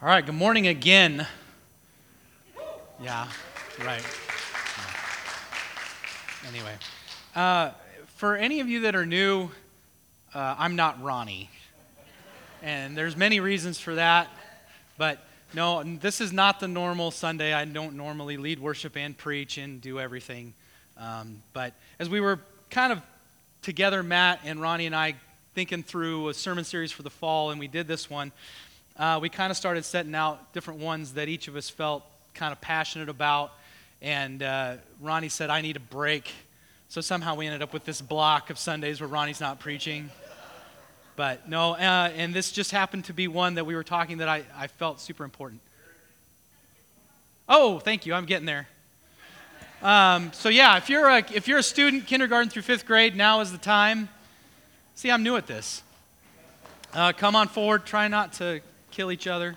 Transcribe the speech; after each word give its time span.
All 0.00 0.06
right, 0.06 0.24
good 0.24 0.36
morning 0.36 0.68
again. 0.68 1.26
Yeah, 3.02 3.26
right. 3.84 4.00
Anyway, 6.46 6.74
uh, 7.34 7.72
for 8.14 8.36
any 8.36 8.60
of 8.60 8.68
you 8.68 8.82
that 8.82 8.94
are 8.94 9.04
new, 9.04 9.50
uh, 10.32 10.54
I'm 10.56 10.76
not 10.76 11.02
Ronnie. 11.02 11.50
And 12.62 12.96
there's 12.96 13.16
many 13.16 13.40
reasons 13.40 13.80
for 13.80 13.96
that, 13.96 14.28
but 14.98 15.18
no, 15.52 15.82
this 15.82 16.20
is 16.20 16.32
not 16.32 16.60
the 16.60 16.68
normal 16.68 17.10
Sunday. 17.10 17.52
I 17.52 17.64
don't 17.64 17.96
normally 17.96 18.36
lead 18.36 18.60
worship 18.60 18.96
and 18.96 19.18
preach 19.18 19.58
and 19.58 19.80
do 19.80 19.98
everything. 19.98 20.54
Um, 20.96 21.42
but 21.52 21.72
as 21.98 22.08
we 22.08 22.20
were 22.20 22.38
kind 22.70 22.92
of 22.92 23.02
together, 23.62 24.04
Matt 24.04 24.42
and 24.44 24.62
Ronnie 24.62 24.86
and 24.86 24.94
I, 24.94 25.16
thinking 25.56 25.82
through 25.82 26.28
a 26.28 26.34
sermon 26.34 26.62
series 26.62 26.92
for 26.92 27.02
the 27.02 27.10
fall, 27.10 27.50
and 27.50 27.58
we 27.58 27.66
did 27.66 27.88
this 27.88 28.08
one, 28.08 28.30
uh, 28.98 29.18
we 29.22 29.28
kind 29.28 29.50
of 29.50 29.56
started 29.56 29.84
setting 29.84 30.14
out 30.14 30.52
different 30.52 30.80
ones 30.80 31.14
that 31.14 31.28
each 31.28 31.46
of 31.46 31.54
us 31.54 31.70
felt 31.70 32.02
kind 32.34 32.52
of 32.52 32.60
passionate 32.60 33.08
about. 33.08 33.52
And 34.02 34.42
uh, 34.42 34.76
Ronnie 35.00 35.28
said, 35.28 35.50
I 35.50 35.60
need 35.60 35.76
a 35.76 35.80
break. 35.80 36.30
So 36.88 37.00
somehow 37.00 37.36
we 37.36 37.46
ended 37.46 37.62
up 37.62 37.72
with 37.72 37.84
this 37.84 38.00
block 38.00 38.50
of 38.50 38.58
Sundays 38.58 39.00
where 39.00 39.08
Ronnie's 39.08 39.40
not 39.40 39.60
preaching. 39.60 40.10
But 41.14 41.48
no, 41.48 41.72
uh, 41.72 42.10
and 42.16 42.32
this 42.32 42.52
just 42.52 42.70
happened 42.70 43.04
to 43.06 43.12
be 43.12 43.28
one 43.28 43.54
that 43.54 43.66
we 43.66 43.74
were 43.74 43.84
talking 43.84 44.18
that 44.18 44.28
I, 44.28 44.44
I 44.56 44.68
felt 44.68 45.00
super 45.00 45.24
important. 45.24 45.60
Oh, 47.48 47.78
thank 47.78 48.06
you. 48.06 48.14
I'm 48.14 48.24
getting 48.24 48.46
there. 48.46 48.68
Um, 49.82 50.32
so 50.32 50.48
yeah, 50.48 50.76
if 50.76 50.88
you're 50.88 51.08
a, 51.08 51.24
if 51.32 51.46
you're 51.46 51.58
a 51.58 51.62
student, 51.62 52.06
kindergarten 52.06 52.50
through 52.50 52.62
fifth 52.62 52.86
grade, 52.86 53.16
now 53.16 53.40
is 53.40 53.52
the 53.52 53.58
time. 53.58 54.08
See, 54.96 55.10
I'm 55.10 55.22
new 55.22 55.36
at 55.36 55.46
this. 55.46 55.82
Uh, 56.94 57.12
come 57.12 57.36
on 57.36 57.48
forward. 57.48 57.84
Try 57.84 58.08
not 58.08 58.32
to 58.34 58.60
kill 58.98 59.12
each 59.12 59.28
other. 59.28 59.54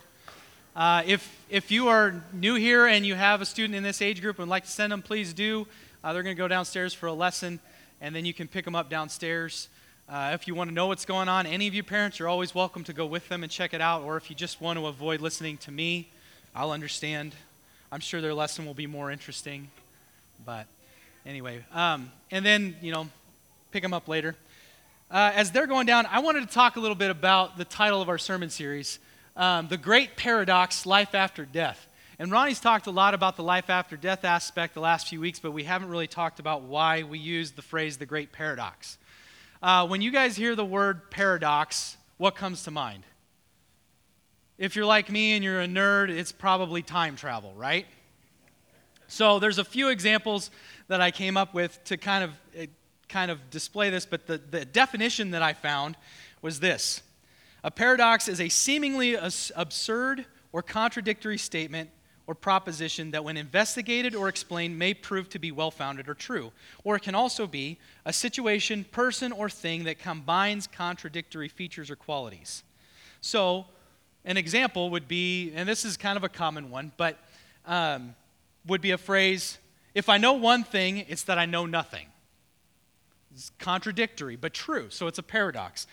Uh, 0.76 1.02
if 1.08 1.28
if 1.50 1.72
you 1.72 1.88
are 1.88 2.24
new 2.32 2.54
here 2.54 2.86
and 2.86 3.04
you 3.04 3.16
have 3.16 3.42
a 3.42 3.46
student 3.46 3.74
in 3.74 3.82
this 3.82 4.00
age 4.00 4.22
group 4.22 4.38
and 4.38 4.48
would 4.48 4.52
like 4.52 4.66
to 4.66 4.70
send 4.70 4.92
them, 4.92 5.02
please 5.02 5.34
do. 5.34 5.66
Uh, 6.04 6.14
they're 6.14 6.22
going 6.22 6.36
to 6.36 6.40
go 6.40 6.48
downstairs 6.48 6.94
for 6.94 7.08
a 7.08 7.14
lesson, 7.14 7.60
and 8.02 8.16
then 8.16 8.24
you 8.24 8.36
can 8.36 8.48
pick 8.48 8.66
them 8.66 8.76
up 8.76 8.88
downstairs. 8.88 9.68
Uh, 10.08 10.30
if 10.36 10.48
you 10.48 10.54
want 10.54 10.70
to 10.70 10.74
know 10.76 10.86
what's 10.86 11.06
going 11.06 11.28
on, 11.28 11.48
any 11.48 11.68
of 11.68 11.74
you 11.74 11.82
parents 11.82 12.22
are 12.22 12.28
always 12.28 12.54
welcome 12.54 12.84
to 12.84 12.94
go 12.94 13.08
with 13.08 13.28
them 13.30 13.42
and 13.42 13.52
check 13.52 13.74
it 13.74 13.82
out. 13.82 14.04
Or 14.04 14.16
if 14.16 14.30
you 14.30 14.36
just 14.36 14.62
want 14.62 14.78
to 14.78 14.86
avoid 14.86 15.22
listening 15.22 15.58
to 15.58 15.72
me, 15.72 16.08
I'll 16.56 16.70
understand. 16.70 17.34
I'm 17.92 18.00
sure 18.00 18.22
their 18.22 18.36
lesson 18.36 18.68
will 18.68 18.76
be 18.76 18.86
more 18.86 19.10
interesting. 19.10 19.70
But 20.46 20.68
anyway, 21.26 21.66
um, 21.74 22.12
and 22.30 22.46
then, 22.46 22.76
you 22.80 22.92
know, 22.92 23.10
pick 23.72 23.82
them 23.82 23.96
up 23.96 24.08
later. 24.08 24.36
Uh, 25.10 25.32
as 25.34 25.50
they're 25.50 25.66
going 25.66 25.88
down, 25.88 26.06
I 26.06 26.20
wanted 26.20 26.42
to 26.42 26.54
talk 26.54 26.76
a 26.76 26.80
little 26.80 26.96
bit 26.96 27.10
about 27.10 27.58
the 27.58 27.66
title 27.66 28.04
of 28.04 28.08
our 28.08 28.20
sermon 28.20 28.52
series 28.52 29.00
um, 29.36 29.68
The 29.68 29.78
Great 29.78 30.16
Paradox 30.18 30.86
Life 30.86 31.16
After 31.16 31.46
Death. 31.46 31.88
And 32.20 32.32
Ronnie's 32.32 32.60
talked 32.60 32.86
a 32.86 32.92
lot 32.92 33.16
about 33.16 33.36
the 33.36 33.44
life 33.44 33.70
after 33.70 33.98
death 33.98 34.24
aspect 34.26 34.76
the 34.76 34.80
last 34.80 35.08
few 35.08 35.20
weeks, 35.20 35.40
but 35.40 35.52
we 35.52 35.64
haven't 35.64 35.90
really 35.90 36.06
talked 36.06 36.40
about 36.40 36.62
why 36.62 37.02
we 37.02 37.18
use 37.18 37.52
the 37.52 37.64
phrase 37.64 37.98
the 37.98 38.06
great 38.06 38.32
paradox. 38.32 39.00
Uh, 39.64 39.88
when 39.88 40.02
you 40.02 40.12
guys 40.12 40.36
hear 40.36 40.56
the 40.56 40.64
word 40.64 41.10
paradox, 41.10 41.98
what 42.18 42.36
comes 42.36 42.64
to 42.66 42.72
mind? 42.72 43.04
If 44.60 44.76
you're 44.76 44.86
like 44.86 45.10
me 45.10 45.34
and 45.34 45.44
you're 45.44 45.62
a 45.62 45.68
nerd, 45.68 46.10
it's 46.10 46.32
probably 46.32 46.84
time 46.84 47.16
travel, 47.16 47.54
right? 47.56 47.88
So 49.08 49.40
there's 49.40 49.58
a 49.58 49.66
few 49.66 49.90
examples 49.90 50.52
that 50.88 51.02
I 51.02 51.10
came 51.10 51.38
up 51.38 51.56
with 51.56 51.84
to 51.86 51.98
kind 51.98 52.24
of 52.24 52.32
uh, 52.60 52.66
kind 53.10 53.32
of 53.32 53.50
display 53.50 53.90
this, 53.90 54.06
but 54.06 54.28
the, 54.28 54.38
the 54.38 54.64
definition 54.64 55.32
that 55.32 55.42
I 55.42 55.54
found 55.54 55.98
was 56.42 56.60
this. 56.60 57.02
A 57.64 57.72
paradox 57.72 58.28
is 58.28 58.42
a 58.42 58.50
seemingly 58.50 59.16
absurd 59.16 60.26
or 60.52 60.62
contradictory 60.62 61.38
statement 61.38 61.90
or 62.28 62.36
proposition 62.36 63.12
that, 63.12 63.24
when 63.24 63.38
investigated 63.38 64.16
or 64.16 64.30
explained, 64.30 64.78
may 64.78 64.94
prove 64.94 65.30
to 65.30 65.40
be 65.40 65.52
well 65.52 65.72
founded 65.72 66.08
or 66.08 66.14
true. 66.14 66.52
Or 66.84 66.96
it 66.96 67.02
can 67.02 67.16
also 67.16 67.48
be 67.48 67.78
a 68.06 68.14
situation, 68.14 68.86
person, 68.86 69.32
or 69.32 69.50
thing 69.50 69.84
that 69.84 70.00
combines 70.00 70.68
contradictory 70.68 71.50
features 71.50 71.90
or 71.90 71.96
qualities. 71.96 72.64
So, 73.22 73.66
an 74.24 74.38
example 74.38 74.90
would 74.92 75.08
be, 75.08 75.52
and 75.56 75.68
this 75.68 75.84
is 75.84 75.98
kind 75.98 76.18
of 76.18 76.24
a 76.24 76.30
common 76.30 76.70
one, 76.70 76.92
but 76.96 77.18
um, 77.66 78.16
would 78.66 78.82
be 78.82 78.92
a 78.92 78.98
phrase 78.98 79.58
if 79.94 80.08
I 80.08 80.18
know 80.18 80.34
one 80.34 80.64
thing, 80.64 81.00
it's 81.10 81.24
that 81.24 81.38
I 81.38 81.46
know 81.46 81.66
nothing. 81.66 82.08
It's 83.34 83.52
contradictory, 83.60 84.36
but 84.36 84.54
true. 84.54 84.90
So 84.90 85.08
it's 85.08 85.20
a 85.20 85.24
paradox. 85.24 85.88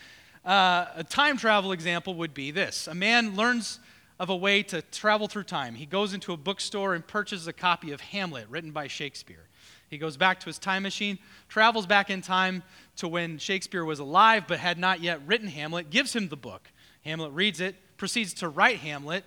Uh, 0.48 0.88
a 0.96 1.04
time 1.04 1.36
travel 1.36 1.72
example 1.72 2.14
would 2.14 2.32
be 2.32 2.50
this 2.50 2.88
a 2.88 2.94
man 2.94 3.36
learns 3.36 3.80
of 4.18 4.30
a 4.30 4.36
way 4.36 4.62
to 4.62 4.80
travel 4.80 5.28
through 5.28 5.44
time. 5.44 5.74
He 5.74 5.84
goes 5.84 6.14
into 6.14 6.32
a 6.32 6.38
bookstore 6.38 6.94
and 6.94 7.06
purchases 7.06 7.46
a 7.46 7.52
copy 7.52 7.92
of 7.92 8.00
Hamlet, 8.00 8.46
written 8.48 8.70
by 8.70 8.86
Shakespeare. 8.86 9.46
He 9.90 9.98
goes 9.98 10.16
back 10.16 10.40
to 10.40 10.46
his 10.46 10.58
time 10.58 10.82
machine, 10.82 11.18
travels 11.50 11.84
back 11.84 12.08
in 12.08 12.22
time 12.22 12.62
to 12.96 13.06
when 13.06 13.36
Shakespeare 13.36 13.84
was 13.84 13.98
alive 13.98 14.44
but 14.48 14.58
had 14.58 14.78
not 14.78 15.02
yet 15.02 15.20
written 15.26 15.48
Hamlet, 15.48 15.90
gives 15.90 16.16
him 16.16 16.28
the 16.28 16.36
book. 16.36 16.70
Hamlet 17.04 17.32
reads 17.32 17.60
it, 17.60 17.76
proceeds 17.98 18.32
to 18.34 18.48
write 18.48 18.78
Hamlet. 18.78 19.24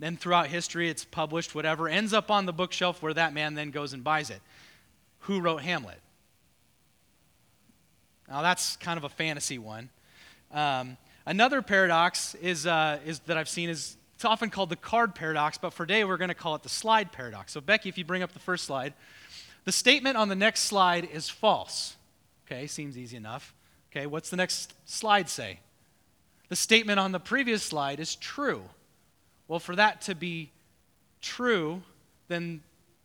Then, 0.00 0.16
throughout 0.16 0.48
history, 0.48 0.88
it's 0.88 1.04
published, 1.04 1.54
whatever, 1.54 1.88
ends 1.88 2.12
up 2.12 2.32
on 2.32 2.46
the 2.46 2.52
bookshelf 2.52 3.00
where 3.00 3.14
that 3.14 3.32
man 3.32 3.54
then 3.54 3.70
goes 3.70 3.92
and 3.92 4.02
buys 4.02 4.28
it. 4.28 4.40
Who 5.20 5.40
wrote 5.40 5.62
Hamlet? 5.62 6.00
Now, 8.28 8.42
that's 8.42 8.74
kind 8.76 8.98
of 8.98 9.04
a 9.04 9.08
fantasy 9.08 9.56
one. 9.56 9.90
Um, 10.54 10.96
another 11.26 11.60
paradox 11.62 12.36
is, 12.36 12.64
uh, 12.66 13.00
is 13.04 13.18
that 13.20 13.36
I've 13.36 13.48
seen 13.48 13.68
is 13.68 13.96
it's 14.14 14.24
often 14.24 14.48
called 14.48 14.70
the 14.70 14.76
card 14.76 15.14
paradox, 15.14 15.58
but 15.58 15.70
for 15.74 15.84
today 15.84 16.04
we're 16.04 16.16
going 16.16 16.28
to 16.28 16.34
call 16.34 16.54
it 16.54 16.62
the 16.62 16.68
slide 16.68 17.10
paradox. 17.10 17.52
So, 17.52 17.60
Becky, 17.60 17.88
if 17.88 17.98
you 17.98 18.04
bring 18.04 18.22
up 18.22 18.32
the 18.32 18.38
first 18.38 18.64
slide, 18.64 18.94
the 19.64 19.72
statement 19.72 20.16
on 20.16 20.28
the 20.28 20.36
next 20.36 20.62
slide 20.62 21.08
is 21.12 21.28
false. 21.28 21.96
Okay, 22.46 22.68
seems 22.68 22.96
easy 22.96 23.16
enough. 23.16 23.52
Okay, 23.90 24.06
what's 24.06 24.30
the 24.30 24.36
next 24.36 24.74
slide 24.86 25.28
say? 25.28 25.58
The 26.48 26.56
statement 26.56 27.00
on 27.00 27.10
the 27.10 27.20
previous 27.20 27.64
slide 27.64 27.98
is 27.98 28.14
true. 28.14 28.62
Well, 29.48 29.58
for 29.58 29.74
that 29.74 30.02
to 30.02 30.14
be 30.14 30.52
true, 31.20 31.82
then 32.28 32.62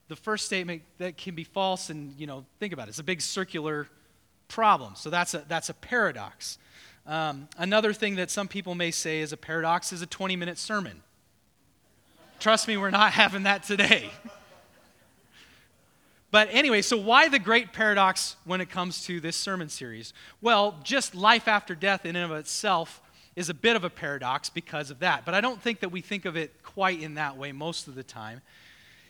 the 0.07 0.15
first 0.15 0.45
statement 0.45 0.83
that 0.99 1.17
can 1.17 1.33
be 1.33 1.43
false, 1.43 1.89
and 1.89 2.13
you 2.17 2.27
know, 2.27 2.45
think 2.59 2.73
about 2.73 2.87
it, 2.87 2.89
it's 2.89 2.99
a 2.99 3.03
big 3.03 3.21
circular 3.21 3.87
problem. 4.47 4.93
So 4.95 5.09
that's 5.09 5.33
a, 5.33 5.43
that's 5.47 5.69
a 5.69 5.73
paradox. 5.73 6.59
Um, 7.09 7.47
another 7.57 7.91
thing 7.91 8.17
that 8.17 8.29
some 8.29 8.47
people 8.47 8.75
may 8.75 8.91
say 8.91 9.21
is 9.21 9.33
a 9.33 9.37
paradox 9.37 9.91
is 9.91 10.03
a 10.03 10.05
20 10.05 10.35
minute 10.35 10.59
sermon. 10.59 11.01
Trust 12.39 12.67
me, 12.67 12.77
we're 12.77 12.91
not 12.91 13.13
having 13.13 13.43
that 13.43 13.63
today. 13.63 14.11
But 16.29 16.49
anyway, 16.51 16.83
so 16.83 16.97
why 16.97 17.27
the 17.27 17.39
great 17.39 17.73
paradox 17.73 18.35
when 18.45 18.61
it 18.61 18.69
comes 18.69 19.03
to 19.05 19.19
this 19.19 19.35
sermon 19.35 19.69
series? 19.69 20.13
Well, 20.39 20.77
just 20.83 21.15
life 21.15 21.47
after 21.47 21.73
death 21.73 22.05
in 22.05 22.15
and 22.15 22.31
of 22.31 22.37
itself 22.37 23.01
is 23.35 23.49
a 23.49 23.55
bit 23.55 23.75
of 23.75 23.83
a 23.83 23.89
paradox 23.89 24.51
because 24.51 24.91
of 24.91 24.99
that. 24.99 25.25
But 25.25 25.33
I 25.33 25.41
don't 25.41 25.59
think 25.59 25.79
that 25.79 25.89
we 25.89 26.01
think 26.01 26.25
of 26.25 26.37
it 26.37 26.61
quite 26.61 27.01
in 27.01 27.15
that 27.15 27.37
way 27.37 27.51
most 27.51 27.87
of 27.87 27.95
the 27.95 28.03
time. 28.03 28.41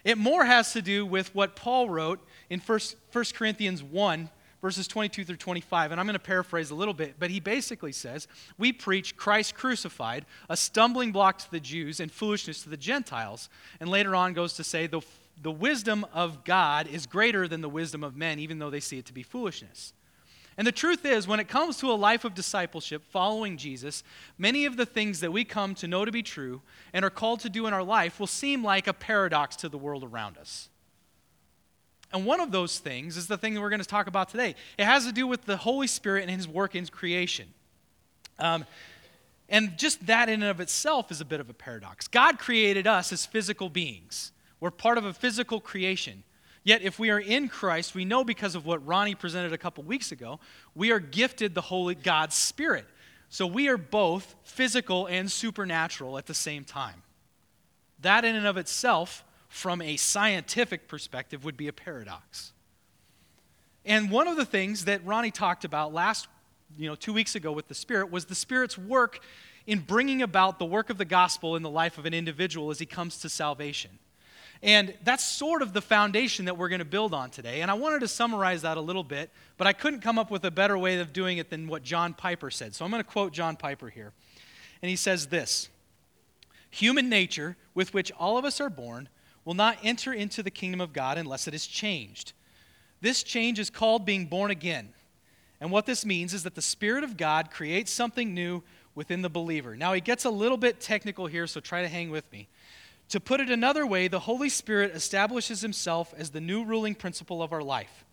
It 0.06 0.18
more 0.18 0.46
has 0.46 0.72
to 0.72 0.82
do 0.82 1.06
with 1.06 1.36
what 1.36 1.58
Paul 1.58 1.90
wrote 1.90 2.26
in 2.50 2.62
1, 2.62 2.80
1 3.12 3.26
Corinthians 3.34 3.84
1, 3.84 4.30
verses 4.62 4.88
22 4.88 5.26
through 5.26 5.38
25. 5.38 5.92
And 5.92 6.00
I'm 6.00 6.06
going 6.06 6.14
to 6.14 6.20
paraphrase 6.20 6.72
a 6.72 6.76
little 6.76 6.94
bit, 6.94 7.16
but 7.20 7.30
he 7.30 7.40
basically 7.40 7.92
says, 7.92 8.28
We 8.58 8.72
preach 8.74 9.16
Christ 9.16 9.56
crucified, 9.56 10.26
a 10.50 10.58
stumbling 10.58 11.12
block 11.12 11.38
to 11.40 11.52
the 11.52 11.60
Jews 11.60 12.00
and 12.00 12.12
foolishness 12.12 12.64
to 12.64 12.70
the 12.70 12.78
Gentiles. 12.78 13.50
And 13.80 13.90
later 13.90 14.16
on 14.16 14.34
goes 14.34 14.54
to 14.54 14.64
say, 14.64 14.88
The, 14.88 15.02
the 15.42 15.52
wisdom 15.52 16.06
of 16.14 16.44
God 16.44 16.88
is 16.88 17.06
greater 17.06 17.48
than 17.48 17.62
the 17.62 17.70
wisdom 17.70 18.04
of 18.04 18.16
men, 18.16 18.40
even 18.40 18.60
though 18.60 18.70
they 18.70 18.80
see 18.80 18.98
it 18.98 19.06
to 19.06 19.14
be 19.14 19.24
foolishness. 19.24 19.94
And 20.60 20.68
the 20.68 20.74
truth 20.74 21.06
is, 21.06 21.26
when 21.26 21.40
it 21.40 21.48
comes 21.48 21.78
to 21.78 21.90
a 21.90 21.94
life 21.94 22.26
of 22.26 22.34
discipleship, 22.34 23.02
following 23.12 23.56
Jesus, 23.56 24.04
many 24.38 24.66
of 24.66 24.76
the 24.76 24.86
things 24.86 25.22
that 25.22 25.32
we 25.32 25.46
come 25.46 25.74
to 25.76 25.88
know 25.88 26.04
to 26.04 26.12
be 26.12 26.22
true 26.22 26.62
and 26.92 27.06
are 27.06 27.10
called 27.10 27.40
to 27.42 27.50
do 27.50 27.66
in 27.66 27.74
our 27.74 27.82
life 27.82 28.20
will 28.20 28.28
seem 28.28 28.62
like 28.62 28.86
a 28.86 28.94
paradox 28.94 29.56
to 29.56 29.70
the 29.70 29.78
world 29.78 30.04
around 30.04 30.38
us. 30.38 30.68
And 32.12 32.26
one 32.26 32.40
of 32.40 32.52
those 32.52 32.80
things 32.80 33.18
is 33.18 33.28
the 33.28 33.38
thing 33.38 33.54
that 33.54 33.62
we're 33.62 33.70
going 33.70 33.82
to 33.82 33.88
talk 33.88 34.08
about 34.08 34.30
today. 34.30 34.56
It 34.78 34.86
has 34.86 35.06
to 35.06 35.12
do 35.12 35.28
with 35.28 35.46
the 35.46 35.58
Holy 35.58 35.88
Spirit 35.88 36.24
and 36.24 36.32
His 36.32 36.48
work 36.48 36.76
in 36.76 36.88
creation. 36.88 37.48
Um, 38.40 38.66
and 39.48 39.78
just 39.78 40.06
that 40.08 40.30
in 40.30 40.42
and 40.42 40.52
of 40.52 40.60
itself 40.60 41.12
is 41.12 41.22
a 41.22 41.26
bit 41.26 41.40
of 41.40 41.50
a 41.50 41.54
paradox. 41.54 42.08
God 42.08 42.40
created 42.40 42.88
us 42.88 43.12
as 43.12 43.26
physical 43.26 43.70
beings, 43.70 44.32
we're 44.60 44.72
part 44.72 44.98
of 44.98 45.06
a 45.06 45.14
physical 45.14 45.60
creation. 45.60 46.24
Yet, 46.64 46.82
if 46.82 47.00
we 47.00 47.10
are 47.10 47.20
in 47.20 47.48
Christ, 47.48 47.96
we 47.96 48.04
know 48.04 48.26
because 48.26 48.54
of 48.54 48.66
what 48.66 48.86
Ronnie 48.86 49.16
presented 49.16 49.54
a 49.54 49.58
couple 49.58 49.84
weeks 49.86 50.12
ago, 50.12 50.42
we 50.76 50.92
are 50.92 51.00
gifted 51.00 51.56
the 51.56 51.62
Holy 51.62 51.96
God's 51.96 52.36
Spirit. 52.36 52.86
So 53.30 53.48
we 53.48 53.70
are 53.70 53.78
both 53.78 54.36
physical 54.44 55.06
and 55.06 55.32
supernatural 55.32 56.18
at 56.18 56.26
the 56.26 56.34
same 56.34 56.66
time. 56.66 57.02
That 58.02 58.26
in 58.26 58.36
and 58.36 58.46
of 58.46 58.58
itself 58.58 59.24
from 59.50 59.82
a 59.82 59.98
scientific 59.98 60.88
perspective 60.88 61.44
would 61.44 61.58
be 61.58 61.68
a 61.68 61.74
paradox. 61.74 62.54
And 63.84 64.12
one 64.12 64.28
of 64.28 64.38
the 64.38 64.46
things 64.46 64.86
that 64.86 65.04
Ronnie 65.04 65.32
talked 65.32 65.66
about 65.66 65.94
last, 65.94 66.28
you 66.78 66.88
know, 66.88 66.96
two 66.96 67.12
weeks 67.12 67.36
ago 67.36 67.52
with 67.52 67.68
the 67.68 67.74
Spirit 67.74 68.12
was 68.12 68.26
the 68.26 68.36
Spirit's 68.36 68.78
work 68.78 69.20
in 69.66 69.80
bringing 69.80 70.22
about 70.22 70.60
the 70.60 70.66
work 70.66 70.90
of 70.90 70.98
the 70.98 71.06
gospel 71.06 71.56
in 71.56 71.64
the 71.64 71.70
life 71.70 71.98
of 71.98 72.06
an 72.06 72.14
individual 72.14 72.70
as 72.70 72.80
he 72.80 72.86
comes 72.86 73.18
to 73.18 73.30
salvation. 73.30 73.92
And 74.62 74.94
that's 75.04 75.24
sort 75.24 75.62
of 75.62 75.74
the 75.74 75.82
foundation 75.82 76.46
that 76.46 76.58
we're 76.58 76.70
going 76.70 76.80
to 76.80 76.86
build 76.86 77.14
on 77.14 77.30
today. 77.30 77.62
And 77.62 77.72
I 77.72 77.76
wanted 77.76 78.02
to 78.02 78.08
summarize 78.08 78.62
that 78.64 78.78
a 78.78 78.82
little 78.82 79.06
bit, 79.06 79.32
but 79.58 79.68
I 79.68 79.74
couldn't 79.74 80.02
come 80.02 80.20
up 80.20 80.30
with 80.30 80.44
a 80.44 80.52
better 80.52 80.78
way 80.78 81.00
of 81.00 81.14
doing 81.14 81.38
it 81.38 81.50
than 81.50 81.68
what 81.68 81.82
John 81.82 82.14
Piper 82.14 82.52
said. 82.52 82.76
So 82.76 82.84
I'm 82.84 82.92
going 82.92 83.04
to 83.04 83.10
quote 83.10 83.32
John 83.32 83.56
Piper 83.56 83.90
here. 83.90 84.12
And 84.82 84.90
he 84.90 84.96
says 84.96 85.28
this 85.28 85.70
Human 86.72 87.10
nature, 87.10 87.56
with 87.74 87.94
which 87.94 88.12
all 88.20 88.38
of 88.38 88.46
us 88.46 88.60
are 88.60 88.70
born, 88.70 89.08
will 89.46 89.54
not 89.54 89.78
enter 89.84 90.14
into 90.14 90.44
the 90.44 90.52
kingdom 90.52 90.82
of 90.82 90.94
God 90.94 91.18
unless 91.18 91.48
it 91.48 91.54
is 91.54 91.66
changed. 91.66 92.34
This 93.02 93.24
change 93.24 93.60
is 93.60 93.70
called 93.70 94.06
being 94.06 94.26
born 94.26 94.52
again. 94.52 94.90
And 95.62 95.72
what 95.72 95.86
this 95.86 96.06
means 96.06 96.34
is 96.34 96.44
that 96.44 96.56
the 96.56 96.62
Spirit 96.62 97.04
of 97.04 97.18
God 97.18 97.52
creates 97.52 97.92
something 97.92 98.34
new 98.34 98.64
within 98.96 99.22
the 99.22 99.30
believer. 99.30 99.76
Now, 99.76 99.94
he 99.94 100.02
gets 100.02 100.26
a 100.26 100.30
little 100.30 100.58
bit 100.58 100.80
technical 100.80 101.28
here, 101.28 101.48
so 101.48 101.60
try 101.60 101.82
to 101.82 101.88
hang 101.88 102.10
with 102.10 102.30
me. 102.32 102.48
To 103.10 103.20
put 103.20 103.40
it 103.40 103.50
another 103.50 103.86
way, 103.86 104.08
the 104.08 104.20
Holy 104.20 104.50
Spirit 104.50 104.96
establishes 104.96 105.62
himself 105.62 106.14
as 106.18 106.30
the 106.30 106.42
new 106.42 106.64
ruling 106.64 106.96
principle 106.96 107.42
of 107.42 107.52
our 107.52 107.64
life. 107.64 108.06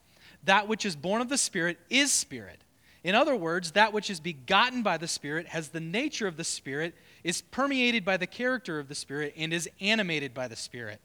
That 0.45 0.69
which 0.69 0.87
is 0.87 0.97
born 0.97 1.21
of 1.21 1.29
the 1.29 1.39
Spirit 1.39 1.79
is 1.91 2.13
Spirit. 2.13 2.61
In 3.05 3.15
other 3.15 3.37
words, 3.37 3.73
that 3.73 3.93
which 3.93 4.11
is 4.11 4.21
begotten 4.21 4.83
by 4.83 4.97
the 4.97 5.07
Spirit 5.07 5.49
has 5.49 5.69
the 5.69 5.81
nature 5.81 6.27
of 6.27 6.37
the 6.37 6.45
Spirit, 6.45 6.95
is 7.23 7.43
permeated 7.43 8.05
by 8.05 8.17
the 8.17 8.27
character 8.27 8.79
of 8.79 8.89
the 8.89 8.95
Spirit, 8.95 9.35
and 9.37 9.53
is 9.53 9.69
animated 9.81 10.35
by 10.35 10.49
the 10.49 10.57
Spirit. 10.57 11.01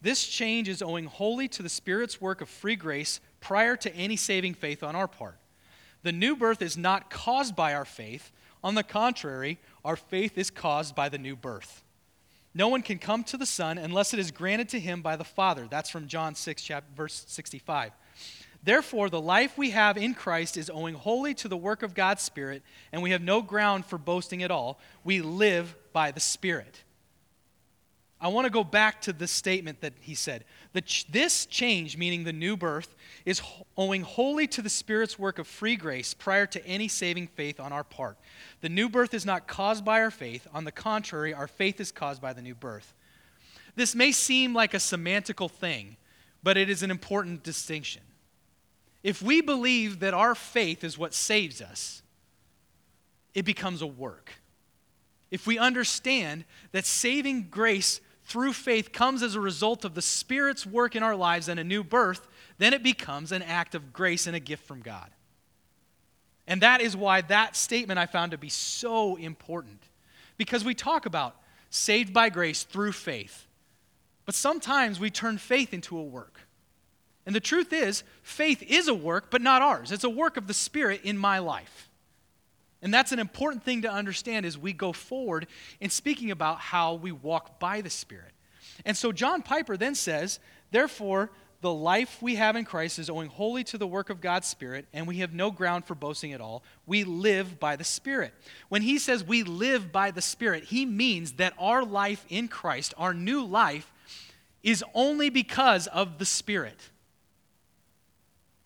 This 0.00 0.26
change 0.26 0.68
is 0.68 0.82
owing 0.82 1.06
wholly 1.06 1.48
to 1.48 1.62
the 1.62 1.68
Spirit's 1.68 2.20
work 2.20 2.40
of 2.40 2.48
free 2.48 2.76
grace 2.76 3.20
prior 3.40 3.76
to 3.76 3.94
any 3.94 4.16
saving 4.16 4.54
faith 4.54 4.82
on 4.82 4.94
our 4.94 5.08
part. 5.08 5.38
The 6.02 6.12
new 6.12 6.36
birth 6.36 6.62
is 6.62 6.76
not 6.76 7.10
caused 7.10 7.56
by 7.56 7.74
our 7.74 7.84
faith. 7.84 8.30
On 8.62 8.74
the 8.74 8.82
contrary, 8.82 9.58
our 9.84 9.96
faith 9.96 10.38
is 10.38 10.50
caused 10.50 10.94
by 10.94 11.08
the 11.08 11.18
new 11.18 11.34
birth. 11.34 11.82
No 12.54 12.68
one 12.68 12.82
can 12.82 12.98
come 12.98 13.24
to 13.24 13.36
the 13.36 13.46
Son 13.46 13.78
unless 13.78 14.12
it 14.14 14.20
is 14.20 14.30
granted 14.30 14.68
to 14.70 14.80
him 14.80 15.02
by 15.02 15.16
the 15.16 15.24
Father. 15.24 15.66
That's 15.68 15.90
from 15.90 16.08
John 16.08 16.34
6, 16.34 16.62
chapter, 16.62 16.88
verse 16.96 17.24
65. 17.28 17.92
Therefore, 18.62 19.08
the 19.08 19.20
life 19.20 19.56
we 19.56 19.70
have 19.70 19.96
in 19.96 20.14
Christ 20.14 20.56
is 20.56 20.70
owing 20.70 20.94
wholly 20.94 21.34
to 21.34 21.48
the 21.48 21.56
work 21.56 21.82
of 21.82 21.94
God's 21.94 22.22
Spirit, 22.22 22.62
and 22.92 23.02
we 23.02 23.10
have 23.10 23.22
no 23.22 23.42
ground 23.42 23.86
for 23.86 23.98
boasting 23.98 24.42
at 24.42 24.50
all. 24.50 24.80
We 25.04 25.20
live 25.20 25.76
by 25.92 26.10
the 26.10 26.20
Spirit. 26.20 26.82
I 28.20 28.28
want 28.28 28.46
to 28.46 28.50
go 28.50 28.64
back 28.64 29.00
to 29.02 29.12
the 29.12 29.28
statement 29.28 29.80
that 29.80 29.92
he 30.00 30.14
said. 30.14 30.44
That 30.72 31.04
this 31.08 31.46
change, 31.46 31.96
meaning 31.96 32.24
the 32.24 32.32
new 32.32 32.56
birth, 32.56 32.96
is 33.24 33.40
owing 33.76 34.02
wholly 34.02 34.48
to 34.48 34.62
the 34.62 34.68
Spirit's 34.68 35.18
work 35.18 35.38
of 35.38 35.46
free 35.46 35.76
grace 35.76 36.14
prior 36.14 36.46
to 36.46 36.66
any 36.66 36.88
saving 36.88 37.28
faith 37.28 37.60
on 37.60 37.72
our 37.72 37.84
part. 37.84 38.18
The 38.60 38.68
new 38.68 38.88
birth 38.88 39.14
is 39.14 39.24
not 39.24 39.46
caused 39.46 39.84
by 39.84 40.00
our 40.00 40.10
faith. 40.10 40.48
On 40.52 40.64
the 40.64 40.72
contrary, 40.72 41.32
our 41.32 41.46
faith 41.46 41.80
is 41.80 41.92
caused 41.92 42.20
by 42.20 42.32
the 42.32 42.42
new 42.42 42.56
birth. 42.56 42.92
This 43.76 43.94
may 43.94 44.10
seem 44.10 44.52
like 44.52 44.74
a 44.74 44.78
semantical 44.78 45.48
thing, 45.48 45.96
but 46.42 46.56
it 46.56 46.68
is 46.68 46.82
an 46.82 46.90
important 46.90 47.44
distinction. 47.44 48.02
If 49.04 49.22
we 49.22 49.40
believe 49.40 50.00
that 50.00 50.12
our 50.12 50.34
faith 50.34 50.82
is 50.82 50.98
what 50.98 51.14
saves 51.14 51.62
us, 51.62 52.02
it 53.32 53.44
becomes 53.44 53.80
a 53.80 53.86
work. 53.86 54.32
If 55.30 55.46
we 55.46 55.58
understand 55.58 56.44
that 56.72 56.84
saving 56.84 57.48
grace 57.50 58.00
through 58.28 58.52
faith 58.52 58.92
comes 58.92 59.22
as 59.22 59.34
a 59.34 59.40
result 59.40 59.86
of 59.86 59.94
the 59.94 60.02
Spirit's 60.02 60.66
work 60.66 60.94
in 60.94 61.02
our 61.02 61.16
lives 61.16 61.48
and 61.48 61.58
a 61.58 61.64
new 61.64 61.82
birth, 61.82 62.28
then 62.58 62.74
it 62.74 62.82
becomes 62.82 63.32
an 63.32 63.42
act 63.42 63.74
of 63.74 63.92
grace 63.92 64.26
and 64.26 64.36
a 64.36 64.40
gift 64.40 64.66
from 64.66 64.80
God. 64.80 65.10
And 66.46 66.60
that 66.60 66.82
is 66.82 66.94
why 66.94 67.22
that 67.22 67.56
statement 67.56 67.98
I 67.98 68.04
found 68.04 68.32
to 68.32 68.38
be 68.38 68.50
so 68.50 69.16
important. 69.16 69.82
Because 70.36 70.62
we 70.62 70.74
talk 70.74 71.06
about 71.06 71.36
saved 71.70 72.12
by 72.12 72.28
grace 72.28 72.64
through 72.64 72.92
faith. 72.92 73.46
But 74.26 74.34
sometimes 74.34 75.00
we 75.00 75.10
turn 75.10 75.38
faith 75.38 75.72
into 75.72 75.98
a 75.98 76.02
work. 76.02 76.40
And 77.24 77.34
the 77.34 77.40
truth 77.40 77.72
is, 77.72 78.04
faith 78.22 78.62
is 78.62 78.88
a 78.88 78.94
work, 78.94 79.30
but 79.30 79.40
not 79.40 79.62
ours. 79.62 79.90
It's 79.90 80.04
a 80.04 80.10
work 80.10 80.36
of 80.36 80.46
the 80.46 80.54
Spirit 80.54 81.00
in 81.02 81.16
my 81.16 81.38
life. 81.38 81.87
And 82.80 82.94
that's 82.94 83.12
an 83.12 83.18
important 83.18 83.64
thing 83.64 83.82
to 83.82 83.90
understand 83.90 84.46
as 84.46 84.56
we 84.56 84.72
go 84.72 84.92
forward 84.92 85.46
in 85.80 85.90
speaking 85.90 86.30
about 86.30 86.60
how 86.60 86.94
we 86.94 87.10
walk 87.10 87.58
by 87.58 87.80
the 87.80 87.90
Spirit. 87.90 88.32
And 88.84 88.96
so 88.96 89.10
John 89.10 89.42
Piper 89.42 89.76
then 89.76 89.94
says, 89.94 90.38
therefore, 90.70 91.30
the 91.60 91.72
life 91.72 92.22
we 92.22 92.36
have 92.36 92.54
in 92.54 92.64
Christ 92.64 93.00
is 93.00 93.10
owing 93.10 93.28
wholly 93.28 93.64
to 93.64 93.78
the 93.78 93.86
work 93.86 94.10
of 94.10 94.20
God's 94.20 94.46
Spirit, 94.46 94.86
and 94.92 95.08
we 95.08 95.16
have 95.16 95.34
no 95.34 95.50
ground 95.50 95.86
for 95.86 95.96
boasting 95.96 96.32
at 96.32 96.40
all. 96.40 96.62
We 96.86 97.02
live 97.02 97.58
by 97.58 97.74
the 97.74 97.82
Spirit. 97.82 98.32
When 98.68 98.82
he 98.82 98.98
says 98.98 99.24
we 99.24 99.42
live 99.42 99.90
by 99.90 100.12
the 100.12 100.22
Spirit, 100.22 100.64
he 100.64 100.86
means 100.86 101.32
that 101.32 101.54
our 101.58 101.84
life 101.84 102.24
in 102.28 102.46
Christ, 102.46 102.94
our 102.96 103.12
new 103.12 103.44
life, 103.44 103.92
is 104.62 104.84
only 104.94 105.30
because 105.30 105.88
of 105.88 106.18
the 106.18 106.24
Spirit. 106.24 106.90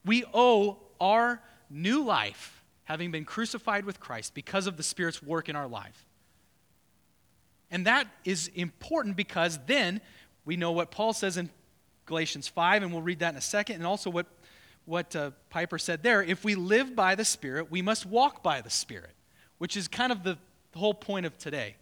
We 0.05 0.25
owe 0.35 0.76
our 1.00 1.41
new 1.70 2.05
life 2.05 2.62
having 2.93 3.11
been 3.11 3.25
crucified 3.25 3.87
with 3.87 3.99
Christ 3.99 4.35
because 4.35 4.67
of 4.67 4.77
the 4.77 4.83
Spirit's 4.83 5.23
work 5.23 5.49
in 5.49 5.56
our 5.56 5.67
life. 5.67 6.05
And 7.71 7.87
that 7.87 8.06
is 8.23 8.49
important 8.49 9.17
because 9.17 9.59
then 9.67 10.03
we 10.44 10.59
know 10.59 10.73
what 10.73 10.91
Paul 10.91 11.15
says 11.15 11.39
in 11.39 11.49
Galatians 12.05 12.49
5, 12.49 12.83
and 12.83 12.93
we'll 12.93 13.00
read 13.00 13.21
that 13.21 13.31
in 13.31 13.39
a 13.39 13.41
second, 13.41 13.77
and 13.77 13.87
also 13.87 14.11
what, 14.11 14.27
what 14.85 15.17
uh, 15.17 15.31
Piper 15.49 15.79
said 15.79 16.03
there. 16.03 16.23
If 16.23 16.44
we 16.44 16.55
live 16.55 16.94
by 16.94 17.15
the 17.15 17.25
Spirit, 17.25 17.71
we 17.71 17.81
must 17.81 18.05
walk 18.05 18.43
by 18.43 18.61
the 18.61 18.69
Spirit, 18.69 19.15
which 19.56 19.75
is 19.75 19.89
kind 19.89 20.12
of 20.12 20.23
the, 20.23 20.37
the 20.73 20.79
whole 20.79 20.93
point 20.93 21.25
of 21.25 21.39
today. 21.39 21.77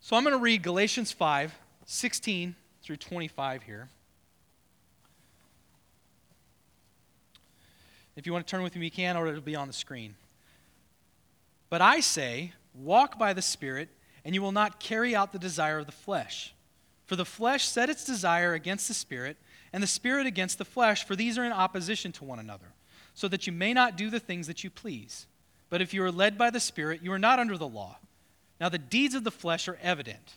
So 0.00 0.14
I'm 0.14 0.24
going 0.24 0.36
to 0.36 0.42
read 0.42 0.62
Galatians 0.62 1.10
5, 1.10 1.54
16 1.86 2.54
through 2.82 2.96
25 2.96 3.62
here. 3.62 3.88
If 8.16 8.26
you 8.26 8.32
want 8.32 8.46
to 8.46 8.50
turn 8.50 8.62
with 8.62 8.76
me, 8.76 8.84
you 8.84 8.90
can, 8.90 9.16
or 9.16 9.26
it'll 9.26 9.40
be 9.40 9.56
on 9.56 9.66
the 9.66 9.72
screen. 9.72 10.14
But 11.68 11.80
I 11.80 12.00
say, 12.00 12.52
walk 12.74 13.18
by 13.18 13.32
the 13.32 13.42
Spirit, 13.42 13.88
and 14.24 14.34
you 14.34 14.42
will 14.42 14.52
not 14.52 14.80
carry 14.80 15.14
out 15.14 15.32
the 15.32 15.38
desire 15.38 15.78
of 15.78 15.86
the 15.86 15.92
flesh. 15.92 16.54
For 17.06 17.16
the 17.16 17.24
flesh 17.24 17.64
set 17.64 17.90
its 17.90 18.04
desire 18.04 18.54
against 18.54 18.88
the 18.88 18.94
Spirit, 18.94 19.36
and 19.72 19.82
the 19.82 19.88
Spirit 19.88 20.26
against 20.26 20.58
the 20.58 20.64
flesh, 20.64 21.04
for 21.04 21.16
these 21.16 21.38
are 21.38 21.44
in 21.44 21.52
opposition 21.52 22.12
to 22.12 22.24
one 22.24 22.38
another, 22.38 22.66
so 23.14 23.28
that 23.28 23.46
you 23.46 23.52
may 23.52 23.72
not 23.72 23.96
do 23.96 24.10
the 24.10 24.20
things 24.20 24.46
that 24.46 24.64
you 24.64 24.70
please. 24.70 25.26
But 25.68 25.80
if 25.80 25.94
you 25.94 26.02
are 26.02 26.12
led 26.12 26.36
by 26.36 26.50
the 26.50 26.60
Spirit, 26.60 27.02
you 27.02 27.12
are 27.12 27.18
not 27.18 27.38
under 27.38 27.56
the 27.56 27.68
law. 27.68 27.98
Now 28.60 28.68
the 28.68 28.78
deeds 28.78 29.14
of 29.14 29.24
the 29.24 29.30
flesh 29.30 29.68
are 29.68 29.78
evident 29.80 30.34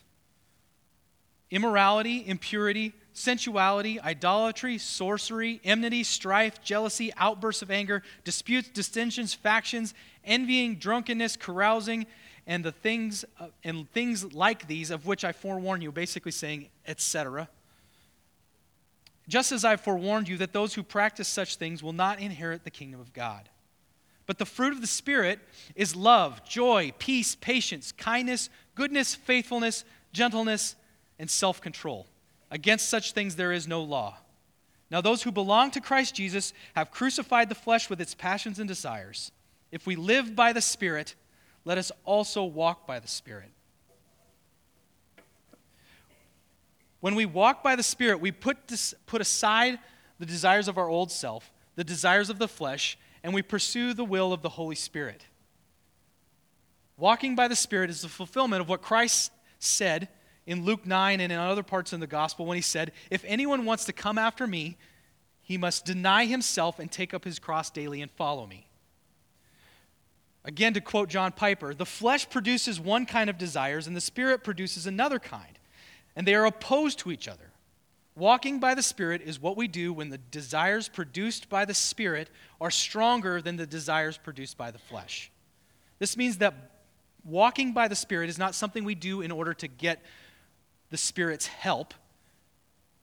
immorality, 1.54 2.26
impurity, 2.26 2.92
sensuality, 3.12 4.00
idolatry, 4.00 4.76
sorcery, 4.76 5.60
enmity, 5.62 6.02
strife, 6.02 6.60
jealousy, 6.64 7.12
outbursts 7.16 7.62
of 7.62 7.70
anger, 7.70 8.02
disputes, 8.24 8.68
dissensions, 8.70 9.32
factions, 9.32 9.94
envying, 10.24 10.74
drunkenness, 10.74 11.36
carousing, 11.36 12.06
and 12.48 12.64
the 12.64 12.72
things 12.72 13.24
uh, 13.38 13.46
and 13.62 13.88
things 13.92 14.34
like 14.34 14.66
these 14.66 14.90
of 14.90 15.06
which 15.06 15.24
I 15.24 15.30
forewarn 15.30 15.80
you, 15.80 15.92
basically 15.92 16.32
saying, 16.32 16.66
etc. 16.88 17.48
Just 19.28 19.52
as 19.52 19.64
I 19.64 19.76
forewarned 19.76 20.28
you 20.28 20.36
that 20.38 20.52
those 20.52 20.74
who 20.74 20.82
practice 20.82 21.28
such 21.28 21.54
things 21.54 21.84
will 21.84 21.92
not 21.92 22.18
inherit 22.18 22.64
the 22.64 22.70
kingdom 22.70 23.00
of 23.00 23.12
God. 23.12 23.48
But 24.26 24.38
the 24.38 24.46
fruit 24.46 24.72
of 24.72 24.80
the 24.80 24.88
Spirit 24.88 25.38
is 25.76 25.94
love, 25.94 26.44
joy, 26.44 26.92
peace, 26.98 27.36
patience, 27.36 27.92
kindness, 27.92 28.50
goodness, 28.74 29.14
faithfulness, 29.14 29.84
gentleness, 30.12 30.74
and 31.18 31.30
self 31.30 31.60
control. 31.60 32.06
Against 32.50 32.88
such 32.88 33.12
things 33.12 33.36
there 33.36 33.52
is 33.52 33.66
no 33.66 33.82
law. 33.82 34.16
Now, 34.90 35.00
those 35.00 35.22
who 35.22 35.32
belong 35.32 35.70
to 35.72 35.80
Christ 35.80 36.14
Jesus 36.14 36.52
have 36.76 36.90
crucified 36.90 37.48
the 37.48 37.54
flesh 37.54 37.90
with 37.90 38.00
its 38.00 38.14
passions 38.14 38.58
and 38.58 38.68
desires. 38.68 39.32
If 39.72 39.86
we 39.86 39.96
live 39.96 40.36
by 40.36 40.52
the 40.52 40.60
Spirit, 40.60 41.14
let 41.64 41.78
us 41.78 41.90
also 42.04 42.44
walk 42.44 42.86
by 42.86 43.00
the 43.00 43.08
Spirit. 43.08 43.50
When 47.00 47.14
we 47.16 47.26
walk 47.26 47.62
by 47.62 47.76
the 47.76 47.82
Spirit, 47.82 48.20
we 48.20 48.30
put, 48.30 48.68
this, 48.68 48.94
put 49.06 49.20
aside 49.20 49.78
the 50.18 50.26
desires 50.26 50.68
of 50.68 50.78
our 50.78 50.88
old 50.88 51.10
self, 51.10 51.52
the 51.74 51.84
desires 51.84 52.30
of 52.30 52.38
the 52.38 52.48
flesh, 52.48 52.96
and 53.22 53.34
we 53.34 53.42
pursue 53.42 53.94
the 53.94 54.04
will 54.04 54.32
of 54.32 54.42
the 54.42 54.48
Holy 54.50 54.76
Spirit. 54.76 55.26
Walking 56.96 57.34
by 57.34 57.48
the 57.48 57.56
Spirit 57.56 57.90
is 57.90 58.02
the 58.02 58.08
fulfillment 58.08 58.60
of 58.60 58.68
what 58.68 58.80
Christ 58.80 59.32
said 59.58 60.08
in 60.46 60.64
Luke 60.64 60.86
9 60.86 61.20
and 61.20 61.32
in 61.32 61.38
other 61.38 61.62
parts 61.62 61.92
in 61.92 62.00
the 62.00 62.06
gospel 62.06 62.46
when 62.46 62.56
he 62.56 62.62
said, 62.62 62.92
If 63.10 63.24
anyone 63.26 63.64
wants 63.64 63.84
to 63.86 63.92
come 63.92 64.18
after 64.18 64.46
me, 64.46 64.76
he 65.42 65.58
must 65.58 65.84
deny 65.84 66.26
himself 66.26 66.78
and 66.78 66.90
take 66.90 67.14
up 67.14 67.24
his 67.24 67.38
cross 67.38 67.70
daily 67.70 68.00
and 68.02 68.10
follow 68.10 68.46
me. 68.46 68.66
Again, 70.44 70.74
to 70.74 70.80
quote 70.80 71.08
John 71.08 71.32
Piper, 71.32 71.72
the 71.72 71.86
flesh 71.86 72.28
produces 72.28 72.78
one 72.78 73.06
kind 73.06 73.30
of 73.30 73.38
desires 73.38 73.86
and 73.86 73.96
the 73.96 74.00
spirit 74.00 74.44
produces 74.44 74.86
another 74.86 75.18
kind, 75.18 75.58
and 76.14 76.26
they 76.26 76.34
are 76.34 76.44
opposed 76.44 76.98
to 77.00 77.10
each 77.10 77.28
other. 77.28 77.50
Walking 78.16 78.60
by 78.60 78.74
the 78.74 78.82
Spirit 78.82 79.22
is 79.22 79.40
what 79.40 79.56
we 79.56 79.66
do 79.66 79.92
when 79.92 80.08
the 80.08 80.18
desires 80.18 80.88
produced 80.88 81.48
by 81.48 81.64
the 81.64 81.74
Spirit 81.74 82.30
are 82.60 82.70
stronger 82.70 83.42
than 83.42 83.56
the 83.56 83.66
desires 83.66 84.16
produced 84.16 84.56
by 84.56 84.70
the 84.70 84.78
flesh. 84.78 85.32
This 85.98 86.16
means 86.16 86.38
that 86.38 86.54
walking 87.24 87.72
by 87.72 87.88
the 87.88 87.96
Spirit 87.96 88.28
is 88.28 88.38
not 88.38 88.54
something 88.54 88.84
we 88.84 88.94
do 88.94 89.20
in 89.20 89.32
order 89.32 89.52
to 89.54 89.66
get 89.66 90.00
the 90.94 90.98
Spirit's 90.98 91.48
help, 91.48 91.92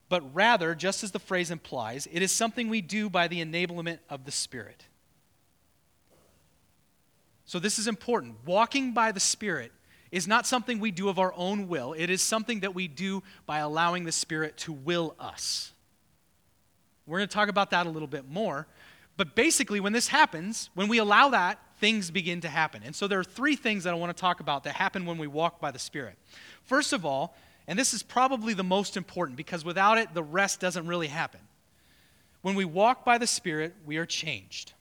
but 0.07 0.33
rather, 0.33 0.73
just 0.73 1.03
as 1.03 1.11
the 1.11 1.19
phrase 1.19 1.51
implies, 1.51 2.07
it 2.09 2.21
is 2.21 2.31
something 2.31 2.69
we 2.69 2.79
do 2.79 3.09
by 3.09 3.27
the 3.27 3.43
enablement 3.43 3.99
of 4.09 4.23
the 4.23 4.31
Spirit. 4.31 4.85
So, 7.43 7.59
this 7.59 7.77
is 7.77 7.87
important. 7.87 8.37
Walking 8.45 8.93
by 8.93 9.11
the 9.11 9.19
Spirit 9.19 9.73
is 10.09 10.25
not 10.25 10.47
something 10.47 10.79
we 10.79 10.91
do 10.91 11.09
of 11.09 11.19
our 11.19 11.33
own 11.35 11.67
will, 11.67 11.91
it 11.91 12.09
is 12.09 12.21
something 12.21 12.61
that 12.61 12.73
we 12.73 12.87
do 12.87 13.23
by 13.45 13.57
allowing 13.57 14.05
the 14.05 14.13
Spirit 14.13 14.55
to 14.59 14.71
will 14.71 15.13
us. 15.19 15.73
We're 17.05 17.19
going 17.19 17.27
to 17.27 17.33
talk 17.33 17.49
about 17.49 17.71
that 17.71 17.87
a 17.87 17.89
little 17.89 18.07
bit 18.07 18.29
more. 18.29 18.67
But 19.17 19.35
basically, 19.35 19.81
when 19.81 19.91
this 19.91 20.07
happens, 20.07 20.69
when 20.75 20.87
we 20.87 20.97
allow 20.97 21.27
that, 21.27 21.59
things 21.79 22.09
begin 22.09 22.39
to 22.39 22.47
happen. 22.47 22.83
And 22.85 22.95
so 22.95 23.05
there 23.05 23.19
are 23.19 23.23
three 23.25 23.57
things 23.57 23.83
that 23.83 23.93
I 23.93 23.97
want 23.97 24.15
to 24.15 24.21
talk 24.21 24.39
about 24.39 24.63
that 24.63 24.75
happen 24.75 25.05
when 25.05 25.17
we 25.17 25.27
walk 25.27 25.59
by 25.59 25.71
the 25.71 25.79
Spirit. 25.79 26.17
First 26.63 26.93
of 26.93 27.05
all, 27.05 27.35
and 27.71 27.79
this 27.79 27.93
is 27.93 28.03
probably 28.03 28.53
the 28.53 28.65
most 28.65 28.97
important 28.97 29.37
because 29.37 29.63
without 29.63 29.97
it, 29.97 30.13
the 30.13 30.21
rest 30.21 30.59
doesn't 30.59 30.87
really 30.87 31.07
happen. 31.07 31.39
When 32.41 32.53
we 32.53 32.65
walk 32.65 33.05
by 33.05 33.17
the 33.17 33.25
Spirit, 33.25 33.73
we 33.85 33.95
are 33.95 34.05
changed. 34.05 34.73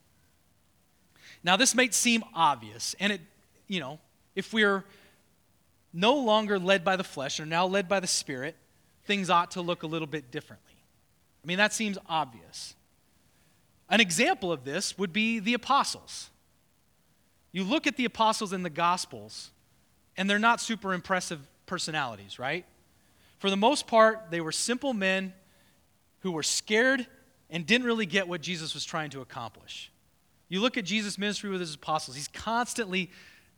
Now, 1.41 1.55
this 1.55 1.73
may 1.73 1.89
seem 1.91 2.21
obvious, 2.35 2.93
and 2.99 3.13
it, 3.13 3.21
you 3.69 3.79
know, 3.79 3.99
if 4.35 4.51
we're 4.51 4.83
no 5.93 6.15
longer 6.15 6.59
led 6.59 6.83
by 6.83 6.97
the 6.97 7.03
flesh 7.05 7.39
or 7.39 7.45
now 7.45 7.65
led 7.65 7.87
by 7.87 8.01
the 8.01 8.07
Spirit, 8.07 8.57
things 9.05 9.29
ought 9.29 9.51
to 9.51 9.61
look 9.61 9.83
a 9.83 9.87
little 9.87 10.05
bit 10.05 10.29
differently. 10.29 10.75
I 11.45 11.47
mean, 11.47 11.59
that 11.59 11.71
seems 11.71 11.97
obvious. 12.09 12.75
An 13.87 14.01
example 14.01 14.51
of 14.51 14.65
this 14.65 14.97
would 14.97 15.13
be 15.13 15.39
the 15.39 15.53
apostles. 15.53 16.29
You 17.53 17.63
look 17.63 17.87
at 17.87 17.95
the 17.95 18.03
apostles 18.03 18.51
in 18.51 18.63
the 18.63 18.69
Gospels, 18.69 19.51
and 20.17 20.29
they're 20.29 20.37
not 20.37 20.59
super 20.59 20.93
impressive 20.93 21.39
personalities, 21.67 22.37
right? 22.37 22.65
For 23.41 23.49
the 23.49 23.57
most 23.57 23.87
part, 23.87 24.27
they 24.29 24.39
were 24.39 24.51
simple 24.51 24.93
men 24.93 25.33
who 26.19 26.31
were 26.31 26.43
scared 26.43 27.07
and 27.49 27.65
didn't 27.65 27.87
really 27.87 28.05
get 28.05 28.27
what 28.27 28.39
Jesus 28.39 28.75
was 28.75 28.85
trying 28.85 29.09
to 29.09 29.21
accomplish. 29.21 29.91
You 30.47 30.61
look 30.61 30.77
at 30.77 30.85
Jesus' 30.85 31.17
ministry 31.17 31.49
with 31.49 31.59
his 31.59 31.73
apostles, 31.73 32.15
he's 32.15 32.27
constantly 32.27 33.09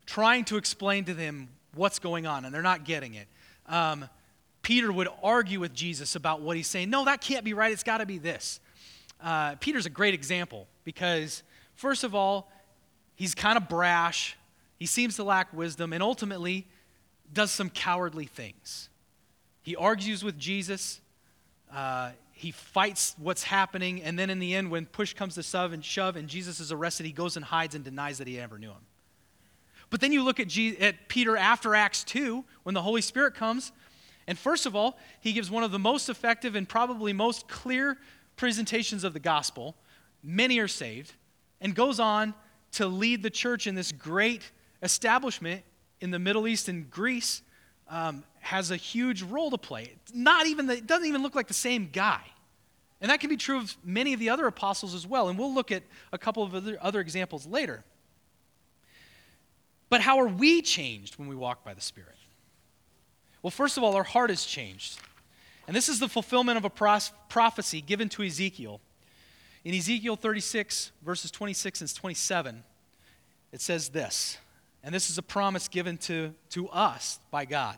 trying 0.06 0.46
to 0.46 0.56
explain 0.56 1.04
to 1.04 1.14
them 1.14 1.50
what's 1.76 2.00
going 2.00 2.26
on, 2.26 2.46
and 2.46 2.56
they're 2.56 2.62
not 2.62 2.86
getting 2.86 3.16
it. 3.16 3.28
Um, 3.66 4.08
Peter 4.62 4.90
would 4.90 5.10
argue 5.22 5.60
with 5.60 5.74
Jesus 5.74 6.16
about 6.16 6.40
what 6.40 6.56
he's 6.56 6.68
saying. 6.68 6.90
No, 6.90 7.04
that 7.04 7.20
can't 7.20 7.44
be 7.44 7.54
right. 7.54 7.74
It's 7.74 7.84
got 7.84 7.98
to 7.98 8.06
be 8.06 8.20
this. 8.20 8.62
Uh, 9.22 9.56
Peter's 9.56 9.86
a 9.86 9.90
great 9.90 10.14
example 10.14 10.66
because, 10.86 11.44
first 11.76 12.06
of 12.06 12.16
all, 12.16 12.50
he's 13.16 13.36
kind 13.36 13.58
of 13.58 13.68
brash. 13.68 14.38
He 14.80 14.86
seems 14.86 15.18
to 15.18 15.26
lack 15.26 15.52
wisdom 15.52 15.92
and 15.92 16.02
ultimately 16.02 16.68
does 17.34 17.52
some 17.52 17.70
cowardly 17.70 18.28
things. 18.28 18.88
He 19.64 19.76
argues 19.76 20.24
with 20.24 20.38
Jesus. 20.38 21.02
Uh, 21.74 22.12
he 22.34 22.52
fights 22.52 23.16
what's 23.18 23.44
happening. 23.44 24.04
And 24.04 24.20
then 24.20 24.30
in 24.30 24.40
the 24.40 24.54
end, 24.54 24.70
when 24.70 24.86
push 24.86 25.14
comes 25.14 25.36
to 25.36 25.44
shove 25.44 25.74
and, 25.74 25.84
shove 25.84 26.18
and 26.18 26.28
Jesus 26.28 26.60
is 26.60 26.72
arrested, 26.72 27.06
he 27.06 27.12
goes 27.12 27.38
and 27.38 27.46
hides 27.46 27.74
and 27.74 27.84
denies 27.84 28.18
that 28.18 28.28
he 28.28 28.40
ever 28.40 28.60
knew 28.60 28.70
him. 28.70 28.86
But 29.90 30.02
then 30.02 30.12
you 30.12 30.24
look 30.24 30.40
at, 30.40 30.56
at 30.58 31.08
Peter 31.08 31.38
after 31.38 31.74
Acts 31.74 32.04
2, 32.04 32.44
when 32.64 32.76
the 32.76 32.82
Holy 32.82 33.02
Spirit 33.02 33.36
comes. 33.36 33.72
And 34.28 34.38
first 34.38 34.66
of 34.66 34.76
all, 34.76 34.98
he 35.22 35.34
gives 35.34 35.50
one 35.50 35.64
of 35.64 35.72
the 35.72 35.80
most 35.80 36.10
effective 36.10 36.56
and 36.56 36.68
probably 36.68 37.14
most 37.14 37.48
clear 37.48 37.98
presentations 38.36 39.04
of 39.04 39.14
the 39.14 39.20
gospel. 39.20 39.76
Many 40.22 40.60
are 40.60 40.68
saved. 40.68 41.14
And 41.62 41.74
goes 41.74 42.00
on 42.00 42.34
to 42.74 42.88
lead 42.88 43.24
the 43.24 43.30
church 43.30 43.68
in 43.68 43.76
this 43.76 43.94
great 43.94 44.52
establishment 44.82 45.64
in 46.02 46.12
the 46.12 46.20
Middle 46.20 46.46
East 46.48 46.68
and 46.68 46.90
Greece. 46.90 47.42
Um, 47.88 48.26
has 48.44 48.72
a 48.72 48.76
huge 48.76 49.22
role 49.24 49.50
to 49.50 49.58
play. 49.58 49.94
Not 50.14 50.48
even 50.48 50.68
the, 50.68 50.78
it 50.78 50.86
doesn't 50.86 51.08
even 51.08 51.24
look 51.24 51.34
like 51.34 51.48
the 51.48 51.54
same 51.54 51.90
guy. 51.92 52.20
And 53.00 53.10
that 53.10 53.22
can 53.22 53.30
be 53.30 53.38
true 53.38 53.58
of 53.58 53.76
many 53.86 54.14
of 54.14 54.20
the 54.20 54.30
other 54.30 54.48
apostles 54.48 54.94
as 54.94 55.08
well. 55.08 55.30
And 55.30 55.40
we'll 55.40 55.54
look 55.54 55.72
at 55.72 55.84
a 56.12 56.18
couple 56.18 56.44
of 56.44 56.54
other, 56.54 56.78
other 56.82 57.00
examples 57.00 57.46
later. 57.46 57.84
But 59.90 60.02
how 60.02 60.20
are 60.20 60.28
we 60.28 60.62
changed 60.62 61.18
when 61.18 61.30
we 61.30 61.36
walk 61.36 61.64
by 61.64 61.74
the 61.74 61.82
Spirit? 61.82 62.18
Well, 63.42 63.52
first 63.52 63.78
of 63.78 63.84
all, 63.84 63.96
our 63.96 64.04
heart 64.04 64.30
is 64.30 64.46
changed. 64.46 65.00
And 65.66 65.76
this 65.76 65.88
is 65.88 66.00
the 66.00 66.10
fulfillment 66.10 66.58
of 66.58 66.66
a 66.66 66.70
prophecy 66.70 67.80
given 67.80 68.10
to 68.10 68.24
Ezekiel. 68.24 68.82
In 69.64 69.74
Ezekiel 69.74 70.18
36, 70.18 70.92
verses 71.02 71.32
26 71.32 71.80
and 71.80 71.96
27, 71.96 72.64
it 73.54 73.62
says 73.62 73.90
this, 73.90 74.38
and 74.84 74.94
this 74.94 75.10
is 75.10 75.18
a 75.18 75.22
promise 75.22 75.70
given 75.70 75.98
to, 76.00 76.34
to 76.50 76.68
us 76.70 77.20
by 77.32 77.46
God 77.46 77.78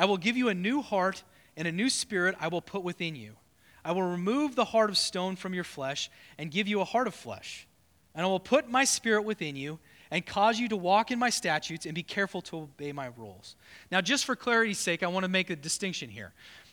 I 0.00 0.06
will 0.06 0.16
give 0.16 0.34
you 0.38 0.48
a 0.48 0.54
new 0.54 0.80
heart, 0.80 1.22
and 1.58 1.68
a 1.68 1.72
new 1.72 1.90
spirit 1.90 2.34
I 2.40 2.48
will 2.48 2.62
put 2.62 2.82
within 2.82 3.14
you. 3.14 3.36
I 3.84 3.92
will 3.92 4.02
remove 4.02 4.56
the 4.56 4.64
heart 4.64 4.88
of 4.88 4.96
stone 4.96 5.36
from 5.36 5.52
your 5.52 5.62
flesh, 5.62 6.10
and 6.38 6.50
give 6.50 6.66
you 6.66 6.80
a 6.80 6.84
heart 6.84 7.06
of 7.06 7.14
flesh. 7.14 7.68
And 8.14 8.24
I 8.24 8.28
will 8.28 8.40
put 8.40 8.70
my 8.70 8.84
spirit 8.84 9.22
within 9.22 9.56
you 9.56 9.78
and 10.10 10.24
cause 10.24 10.58
you 10.58 10.70
to 10.70 10.76
walk 10.76 11.10
in 11.10 11.18
my 11.18 11.28
statutes 11.28 11.84
and 11.84 11.94
be 11.94 12.02
careful 12.02 12.40
to 12.42 12.60
obey 12.60 12.92
my 12.92 13.10
rules. 13.18 13.56
Now, 13.92 14.00
just 14.00 14.24
for 14.24 14.34
clarity's 14.34 14.78
sake, 14.78 15.02
I 15.02 15.06
want 15.08 15.24
to 15.24 15.28
make 15.28 15.50
a 15.50 15.56
distinction 15.56 16.08
here. 16.08 16.32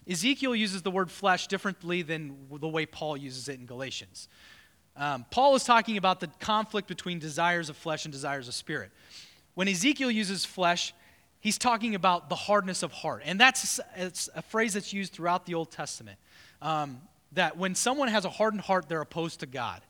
Ezekiel 0.10 0.56
uses 0.56 0.82
the 0.82 0.90
word 0.90 1.12
flesh 1.12 1.48
differently 1.48 2.04
than 2.04 2.48
the 2.50 2.68
way 2.70 2.86
Paul 2.86 3.18
uses 3.18 3.50
it 3.50 3.60
in 3.60 3.66
Galatians. 3.66 4.30
Um, 4.96 5.26
Paul 5.32 5.54
is 5.56 5.66
talking 5.66 5.98
about 5.98 6.22
the 6.22 6.28
conflict 6.40 6.88
between 6.88 7.20
desires 7.20 7.70
of 7.70 7.76
flesh 7.76 8.06
and 8.06 8.12
desires 8.12 8.48
of 8.48 8.54
spirit. 8.54 8.90
When 9.54 9.68
Ezekiel 9.68 10.12
uses 10.12 10.46
flesh, 10.46 10.94
he's 11.40 11.58
talking 11.58 11.96
about 11.96 12.30
the 12.30 12.36
hardness 12.36 12.84
of 12.84 12.92
heart. 12.92 13.22
And 13.26 13.40
that's 13.40 13.80
a 14.36 14.42
phrase 14.42 14.74
that's 14.74 14.94
used 14.94 15.14
throughout 15.14 15.46
the 15.46 15.54
Old 15.54 15.72
Testament. 15.72 16.18
Um, 16.62 17.02
that 17.34 17.58
when 17.58 17.76
someone 17.76 18.08
has 18.08 18.26
a 18.26 18.30
hardened 18.30 18.62
heart, 18.62 18.88
they're 18.88 19.02
opposed 19.02 19.42
to 19.42 19.46
God. 19.46 19.82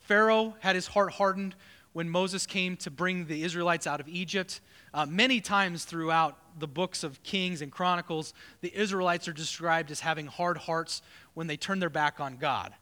Pharaoh 0.00 0.54
had 0.60 0.74
his 0.74 0.86
heart 0.86 1.12
hardened 1.12 1.54
when 1.92 2.08
Moses 2.08 2.46
came 2.46 2.76
to 2.78 2.90
bring 2.90 3.26
the 3.26 3.42
Israelites 3.42 3.86
out 3.86 4.00
of 4.00 4.08
Egypt. 4.08 4.60
Uh, 4.94 5.06
many 5.06 5.40
times 5.40 5.84
throughout 5.84 6.38
the 6.58 6.66
books 6.66 7.02
of 7.02 7.22
Kings 7.22 7.62
and 7.62 7.72
Chronicles, 7.72 8.34
the 8.60 8.74
Israelites 8.74 9.26
are 9.28 9.32
described 9.32 9.90
as 9.90 10.00
having 10.00 10.26
hard 10.26 10.56
hearts 10.56 11.02
when 11.34 11.46
they 11.46 11.56
turn 11.56 11.78
their 11.78 11.90
back 11.90 12.20
on 12.20 12.36
God. 12.36 12.74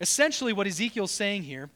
Essentially, 0.00 0.52
what 0.52 0.66
Ezekiel's 0.66 1.10
saying 1.10 1.42
here 1.42 1.70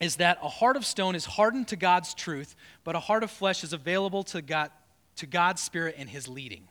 is 0.00 0.16
that 0.16 0.38
a 0.42 0.48
heart 0.48 0.76
of 0.76 0.84
stone 0.84 1.14
is 1.14 1.24
hardened 1.24 1.68
to 1.68 1.76
God's 1.76 2.14
truth, 2.14 2.56
but 2.82 2.96
a 2.96 3.00
heart 3.00 3.22
of 3.22 3.30
flesh 3.30 3.64
is 3.64 3.72
available 3.72 4.22
to, 4.24 4.42
God, 4.42 4.70
to 5.16 5.26
God's 5.26 5.62
Spirit 5.62 5.94
and 5.98 6.08
His 6.08 6.28
leading. 6.28 6.68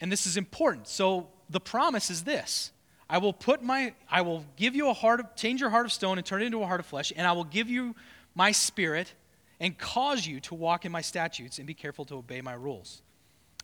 And 0.00 0.10
this 0.10 0.26
is 0.26 0.36
important. 0.36 0.88
So 0.88 1.28
the 1.50 1.60
promise 1.60 2.10
is 2.10 2.24
this 2.24 2.72
I 3.08 3.18
will 3.18 3.32
put 3.32 3.62
my, 3.62 3.94
I 4.08 4.22
will 4.22 4.44
give 4.56 4.74
you 4.74 4.88
a 4.88 4.94
heart 4.94 5.20
of, 5.20 5.34
change 5.36 5.60
your 5.60 5.70
heart 5.70 5.86
of 5.86 5.92
stone 5.92 6.16
and 6.16 6.26
turn 6.26 6.42
it 6.42 6.46
into 6.46 6.62
a 6.62 6.66
heart 6.66 6.80
of 6.80 6.86
flesh, 6.86 7.12
and 7.14 7.26
I 7.26 7.32
will 7.32 7.44
give 7.44 7.68
you 7.68 7.94
my 8.34 8.52
spirit 8.52 9.12
and 9.58 9.76
cause 9.76 10.26
you 10.26 10.40
to 10.40 10.54
walk 10.54 10.84
in 10.84 10.92
my 10.92 11.02
statutes 11.02 11.58
and 11.58 11.66
be 11.66 11.74
careful 11.74 12.04
to 12.06 12.14
obey 12.14 12.40
my 12.40 12.54
rules. 12.54 13.02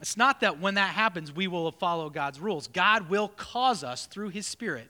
It's 0.00 0.16
not 0.16 0.40
that 0.40 0.60
when 0.60 0.74
that 0.74 0.94
happens, 0.94 1.32
we 1.32 1.46
will 1.46 1.70
follow 1.70 2.10
God's 2.10 2.38
rules. 2.38 2.66
God 2.68 3.08
will 3.08 3.28
cause 3.28 3.82
us 3.82 4.04
through 4.04 4.28
his 4.28 4.46
spirit 4.46 4.88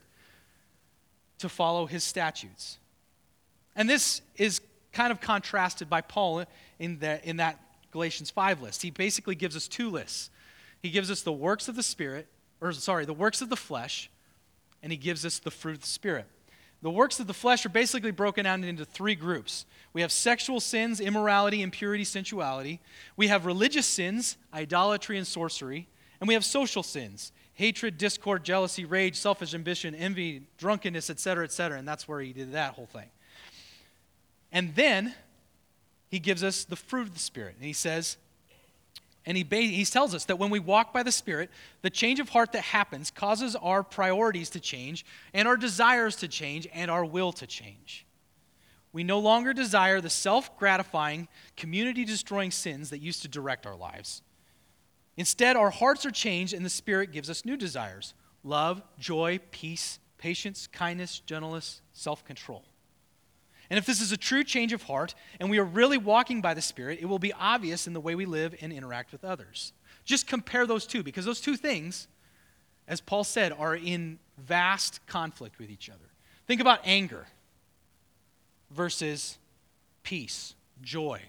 to 1.39 1.49
follow 1.49 1.85
his 1.85 2.03
statutes. 2.03 2.79
And 3.75 3.89
this 3.89 4.21
is 4.35 4.61
kind 4.91 5.11
of 5.11 5.21
contrasted 5.21 5.89
by 5.89 6.01
Paul 6.01 6.43
in, 6.79 6.99
the, 6.99 7.23
in 7.27 7.37
that 7.37 7.59
Galatians 7.91 8.29
5 8.31 8.61
list. 8.61 8.81
He 8.81 8.89
basically 8.89 9.35
gives 9.35 9.55
us 9.55 9.67
two 9.67 9.89
lists. 9.89 10.29
He 10.81 10.89
gives 10.89 11.11
us 11.11 11.21
the 11.21 11.31
works 11.31 11.67
of 11.67 11.75
the 11.75 11.83
Spirit, 11.83 12.27
or 12.61 12.71
sorry, 12.71 13.05
the 13.05 13.13
works 13.13 13.41
of 13.41 13.49
the 13.49 13.55
flesh, 13.55 14.09
and 14.81 14.91
he 14.91 14.97
gives 14.97 15.25
us 15.25 15.39
the 15.39 15.51
fruit 15.51 15.75
of 15.75 15.81
the 15.81 15.87
Spirit. 15.87 16.25
The 16.81 16.91
works 16.91 17.19
of 17.19 17.27
the 17.27 17.33
flesh 17.33 17.65
are 17.65 17.69
basically 17.69 18.11
broken 18.11 18.45
down 18.45 18.63
into 18.63 18.85
three 18.85 19.15
groups. 19.15 19.65
We 19.93 20.01
have 20.01 20.11
sexual 20.11 20.59
sins, 20.59 20.99
immorality, 20.99 21.63
impurity, 21.63 22.03
sensuality. 22.03 22.79
We 23.15 23.27
have 23.27 23.47
religious 23.47 23.87
sins, 23.87 24.37
idolatry 24.53 25.17
and 25.17 25.25
sorcery. 25.25 25.87
And 26.19 26.27
we 26.27 26.35
have 26.35 26.45
social 26.45 26.83
sins, 26.83 27.31
hatred, 27.57 27.97
discord, 27.97 28.43
jealousy, 28.43 28.85
rage, 28.85 29.15
selfish 29.15 29.55
ambition, 29.55 29.95
envy, 29.95 30.43
drunkenness, 30.59 31.09
etc., 31.09 31.43
etc. 31.43 31.79
And 31.79 31.87
that's 31.87 32.07
where 32.07 32.21
he 32.21 32.31
did 32.31 32.53
that 32.53 32.73
whole 32.73 32.85
thing. 32.85 33.09
And 34.51 34.75
then 34.75 35.15
he 36.11 36.19
gives 36.19 36.43
us 36.43 36.65
the 36.65 36.75
fruit 36.75 37.07
of 37.07 37.13
the 37.15 37.19
Spirit. 37.19 37.55
And 37.55 37.65
he 37.65 37.73
says, 37.73 38.17
and 39.25 39.35
he, 39.35 39.43
he 39.43 39.83
tells 39.85 40.13
us 40.13 40.25
that 40.25 40.37
when 40.37 40.51
we 40.51 40.59
walk 40.59 40.93
by 40.93 41.01
the 41.01 41.11
Spirit, 41.11 41.49
the 41.81 41.89
change 41.89 42.19
of 42.19 42.29
heart 42.29 42.51
that 42.51 42.61
happens 42.61 43.09
causes 43.09 43.55
our 43.55 43.81
priorities 43.81 44.51
to 44.51 44.59
change, 44.59 45.03
and 45.33 45.47
our 45.47 45.57
desires 45.57 46.15
to 46.17 46.27
change, 46.27 46.67
and 46.71 46.91
our 46.91 47.03
will 47.03 47.31
to 47.33 47.47
change. 47.47 48.05
We 48.93 49.03
no 49.03 49.17
longer 49.17 49.51
desire 49.51 49.99
the 49.99 50.11
self 50.11 50.55
gratifying, 50.59 51.27
community 51.55 52.05
destroying 52.05 52.51
sins 52.51 52.91
that 52.91 52.99
used 52.99 53.23
to 53.23 53.27
direct 53.27 53.65
our 53.65 53.75
lives. 53.75 54.21
Instead, 55.17 55.55
our 55.55 55.71
hearts 55.71 56.05
are 56.05 56.11
changed, 56.11 56.53
and 56.53 56.63
the 56.63 56.69
Spirit 56.69 57.11
gives 57.11 57.29
us 57.29 57.43
new 57.43 57.57
desires 57.57 58.13
love, 58.43 58.81
joy, 58.99 59.39
peace, 59.51 59.99
patience, 60.17 60.67
kindness, 60.67 61.19
gentleness, 61.19 61.81
self 61.91 62.23
control. 62.23 62.63
And 63.69 63.77
if 63.77 63.85
this 63.85 63.99
is 63.99 64.13
a 64.13 64.17
true 64.17 64.45
change 64.45 64.71
of 64.71 64.83
heart 64.83 65.13
and 65.41 65.49
we 65.49 65.57
are 65.57 65.65
really 65.65 65.97
walking 65.97 66.39
by 66.39 66.53
the 66.53 66.61
Spirit, 66.61 66.99
it 67.01 67.05
will 67.05 67.19
be 67.19 67.33
obvious 67.33 67.85
in 67.85 67.93
the 67.93 67.99
way 67.99 68.15
we 68.15 68.25
live 68.25 68.55
and 68.61 68.71
interact 68.71 69.11
with 69.11 69.25
others. 69.25 69.73
Just 70.05 70.25
compare 70.25 70.65
those 70.65 70.87
two 70.87 71.03
because 71.03 71.25
those 71.25 71.41
two 71.41 71.57
things, 71.57 72.07
as 72.87 73.01
Paul 73.01 73.25
said, 73.25 73.51
are 73.51 73.75
in 73.75 74.19
vast 74.37 75.05
conflict 75.05 75.59
with 75.59 75.69
each 75.69 75.89
other. 75.89 75.99
Think 76.45 76.61
about 76.61 76.79
anger 76.85 77.27
versus 78.71 79.37
peace, 80.03 80.53
joy, 80.81 81.21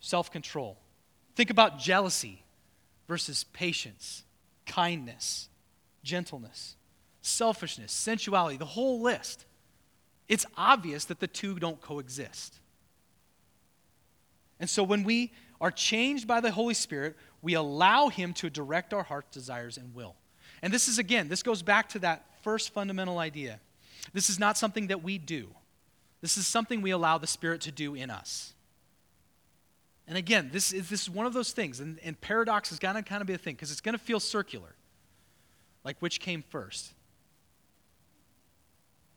self 0.00 0.30
control. 0.30 0.78
Think 1.34 1.50
about 1.50 1.78
jealousy 1.78 2.42
versus 3.08 3.44
patience, 3.44 4.24
kindness, 4.66 5.48
gentleness, 6.02 6.76
selfishness, 7.22 7.92
sensuality, 7.92 8.56
the 8.56 8.64
whole 8.64 9.02
list. 9.02 9.44
It's 10.28 10.46
obvious 10.56 11.04
that 11.06 11.20
the 11.20 11.26
two 11.26 11.58
don't 11.58 11.80
coexist. 11.80 12.58
And 14.58 14.68
so 14.68 14.82
when 14.82 15.04
we 15.04 15.32
are 15.60 15.70
changed 15.70 16.26
by 16.26 16.40
the 16.40 16.50
Holy 16.50 16.74
Spirit, 16.74 17.16
we 17.42 17.54
allow 17.54 18.08
Him 18.08 18.32
to 18.34 18.50
direct 18.50 18.92
our 18.92 19.02
heart's 19.02 19.30
desires 19.32 19.76
and 19.76 19.94
will. 19.94 20.16
And 20.62 20.72
this 20.72 20.88
is, 20.88 20.98
again, 20.98 21.28
this 21.28 21.42
goes 21.42 21.62
back 21.62 21.90
to 21.90 21.98
that 22.00 22.24
first 22.42 22.72
fundamental 22.72 23.18
idea. 23.18 23.60
This 24.12 24.30
is 24.30 24.38
not 24.38 24.56
something 24.56 24.88
that 24.88 25.02
we 25.02 25.18
do, 25.18 25.48
this 26.20 26.36
is 26.36 26.46
something 26.46 26.80
we 26.80 26.90
allow 26.90 27.18
the 27.18 27.26
Spirit 27.26 27.60
to 27.62 27.72
do 27.72 27.94
in 27.94 28.10
us. 28.10 28.54
And 30.08 30.16
again, 30.16 30.50
this 30.52 30.72
is, 30.72 30.88
this 30.88 31.02
is 31.02 31.10
one 31.10 31.26
of 31.26 31.32
those 31.32 31.52
things, 31.52 31.80
and, 31.80 31.98
and 32.04 32.20
paradox 32.20 32.70
is 32.70 32.78
going 32.78 32.94
to 32.94 33.02
kind 33.02 33.20
of 33.20 33.26
be 33.26 33.34
a 33.34 33.38
thing 33.38 33.54
because 33.54 33.72
it's 33.72 33.80
going 33.80 33.94
to 33.94 34.02
feel 34.02 34.20
circular. 34.20 34.74
Like 35.84 35.96
which 36.00 36.20
came 36.20 36.42
first? 36.42 36.92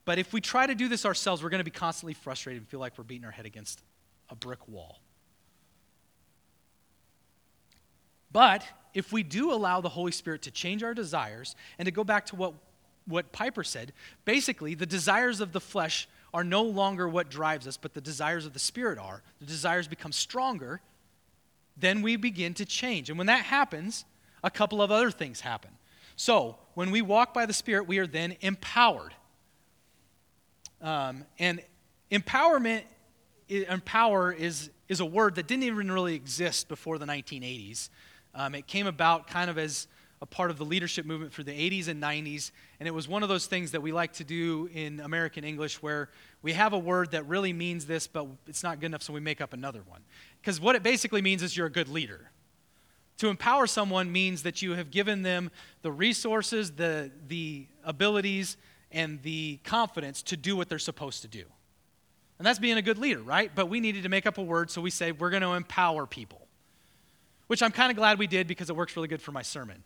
But 0.06 0.18
if 0.18 0.34
we 0.34 0.42
try 0.42 0.66
to 0.66 0.74
do 0.74 0.88
this 0.88 1.06
ourselves, 1.06 1.44
we're 1.44 1.50
going 1.50 1.60
to 1.60 1.66
be 1.66 1.72
constantly 1.72 2.16
frustrated 2.16 2.62
and 2.62 2.68
feel 2.68 2.80
like 2.80 2.98
we're 2.98 3.04
beating 3.04 3.26
our 3.26 3.32
head 3.32 3.46
against 3.46 3.82
a 4.30 4.36
brick 4.36 4.68
wall. 4.68 5.00
But 8.32 8.64
if 8.94 9.12
we 9.12 9.24
do 9.24 9.52
allow 9.52 9.82
the 9.82 9.90
Holy 9.90 10.12
Spirit 10.12 10.44
to 10.44 10.52
change 10.52 10.84
our 10.84 10.94
desires, 10.94 11.56
and 11.78 11.86
to 11.86 11.92
go 11.92 12.04
back 12.04 12.26
to 12.28 12.36
what, 12.36 12.54
what 13.06 13.32
Piper 13.32 13.64
said, 13.64 13.94
basically, 14.26 14.74
the 14.74 14.86
desires 14.86 15.42
of 15.42 15.52
the 15.52 15.60
flesh 15.60 16.08
are 16.34 16.44
no 16.44 16.64
longer 16.64 17.08
what 17.08 17.30
drives 17.30 17.68
us, 17.68 17.78
but 17.78 17.94
the 17.94 18.02
desires 18.02 18.46
of 18.46 18.54
the 18.54 18.60
Spirit 18.60 19.00
are. 19.00 19.24
The 19.40 19.46
desires 19.46 19.88
become 19.88 20.12
stronger, 20.12 20.82
then 21.78 22.02
we 22.02 22.16
begin 22.16 22.54
to 22.56 22.66
change. 22.66 23.10
And 23.10 23.18
when 23.18 23.28
that 23.28 23.46
happens, 23.46 24.06
a 24.44 24.52
couple 24.52 24.82
of 24.82 24.92
other 24.92 25.12
things 25.12 25.42
happen. 25.42 25.72
So, 26.16 26.58
when 26.74 26.92
we 26.92 27.02
walk 27.02 27.34
by 27.34 27.46
the 27.46 27.54
Spirit, 27.54 27.88
we 27.88 27.98
are 28.00 28.08
then 28.08 28.36
empowered. 28.42 29.14
Um, 30.82 31.26
and 31.38 31.62
empowerment, 32.12 32.84
empower 33.48 34.32
is, 34.32 34.70
is 34.88 35.00
a 35.00 35.06
word 35.06 35.36
that 35.36 35.48
didn't 35.48 35.64
even 35.64 35.92
really 35.92 36.16
exist 36.16 36.68
before 36.68 36.98
the 36.98 37.06
1980s. 37.06 37.90
Um, 38.36 38.56
it 38.56 38.68
came 38.68 38.88
about 38.88 39.28
kind 39.28 39.50
of 39.50 39.58
as 39.58 39.88
a 40.22 40.26
part 40.26 40.52
of 40.52 40.58
the 40.58 40.66
leadership 40.66 41.06
movement 41.06 41.32
for 41.32 41.44
the 41.44 41.52
80s 41.52 41.88
and 41.88 42.02
90s. 42.02 42.52
And 42.80 42.88
it 42.88 42.92
was 42.92 43.08
one 43.08 43.24
of 43.24 43.30
those 43.30 43.46
things 43.46 43.72
that 43.72 43.82
we 43.82 43.92
like 43.92 44.14
to 44.14 44.24
do 44.24 44.70
in 44.74 45.00
American 45.00 45.44
English 45.44 45.82
where 45.82 46.10
we 46.42 46.54
have 46.54 46.74
a 46.74 46.78
word 46.78 47.12
that 47.12 47.26
really 47.28 47.54
means 47.54 47.86
this, 47.86 48.08
but 48.08 48.28
it's 48.46 48.64
not 48.64 48.80
good 48.80 48.88
enough, 48.88 49.04
so 49.04 49.14
we 49.14 49.22
make 49.22 49.40
up 49.40 49.54
another 49.54 49.82
one. 49.88 50.02
Because 50.42 50.60
what 50.60 50.76
it 50.76 50.84
basically 50.84 51.22
means 51.22 51.42
is 51.42 51.56
you're 51.56 51.68
a 51.68 51.72
good 51.72 51.88
leader. 51.88 52.32
To 53.20 53.28
empower 53.28 53.68
someone 53.68 54.12
means 54.12 54.44
that 54.44 54.62
you 54.62 54.74
have 54.74 54.92
given 54.92 55.24
them 55.24 55.52
the 55.82 55.92
resources, 55.92 56.72
the, 56.72 57.12
the 57.28 57.68
abilities, 57.84 58.58
and 58.92 59.22
the 59.24 59.60
confidence 59.64 60.22
to 60.24 60.38
do 60.38 60.56
what 60.56 60.70
they're 60.70 60.80
supposed 60.80 61.22
to 61.22 61.28
do. 61.28 61.44
And 62.38 62.46
that's 62.46 62.60
being 62.60 62.78
a 62.78 62.82
good 62.82 62.98
leader, 62.98 63.22
right? 63.22 63.52
But 63.54 63.70
we 63.70 63.82
needed 63.82 64.04
to 64.04 64.10
make 64.10 64.26
up 64.26 64.38
a 64.38 64.42
word, 64.42 64.72
so 64.72 64.82
we 64.82 64.90
say 64.90 65.12
we're 65.12 65.30
going 65.30 65.42
to 65.42 65.54
empower 65.54 66.06
people, 66.06 66.48
which 67.48 67.62
I'm 67.62 67.72
kind 67.72 67.92
of 67.92 67.98
glad 67.98 68.18
we 68.18 68.28
did 68.28 68.48
because 68.48 68.70
it 68.70 68.76
works 68.76 68.96
really 68.96 69.10
good 69.10 69.22
for 69.22 69.34
my 69.34 69.42
sermon. 69.42 69.84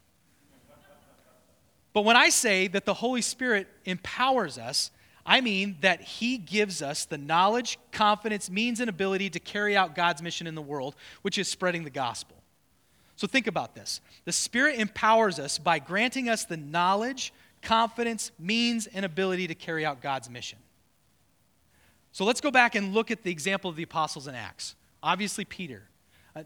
But 1.93 2.05
when 2.05 2.17
I 2.17 2.29
say 2.29 2.67
that 2.69 2.85
the 2.85 2.95
Holy 2.95 3.21
Spirit 3.21 3.67
empowers 3.85 4.57
us, 4.57 4.91
I 5.25 5.41
mean 5.41 5.77
that 5.81 6.01
He 6.01 6.37
gives 6.37 6.81
us 6.81 7.05
the 7.05 7.17
knowledge, 7.17 7.79
confidence, 7.91 8.49
means, 8.49 8.79
and 8.79 8.89
ability 8.89 9.29
to 9.31 9.39
carry 9.39 9.77
out 9.77 9.95
God's 9.95 10.21
mission 10.21 10.47
in 10.47 10.55
the 10.55 10.61
world, 10.61 10.95
which 11.21 11.37
is 11.37 11.47
spreading 11.47 11.83
the 11.83 11.89
gospel. 11.89 12.37
So 13.15 13.27
think 13.27 13.47
about 13.47 13.75
this. 13.75 14.01
The 14.25 14.31
Spirit 14.31 14.79
empowers 14.79 15.39
us 15.39 15.59
by 15.59 15.79
granting 15.79 16.29
us 16.29 16.45
the 16.45 16.57
knowledge, 16.57 17.31
confidence, 17.61 18.31
means, 18.39 18.87
and 18.87 19.05
ability 19.05 19.47
to 19.47 19.55
carry 19.55 19.85
out 19.85 20.01
God's 20.01 20.29
mission. 20.29 20.57
So 22.11 22.25
let's 22.25 22.41
go 22.41 22.51
back 22.51 22.75
and 22.75 22.93
look 22.93 23.11
at 23.11 23.23
the 23.23 23.31
example 23.31 23.69
of 23.69 23.75
the 23.75 23.83
apostles 23.83 24.27
in 24.27 24.35
Acts. 24.35 24.75
Obviously, 25.01 25.45
Peter. 25.45 25.83
Uh, 26.35 26.43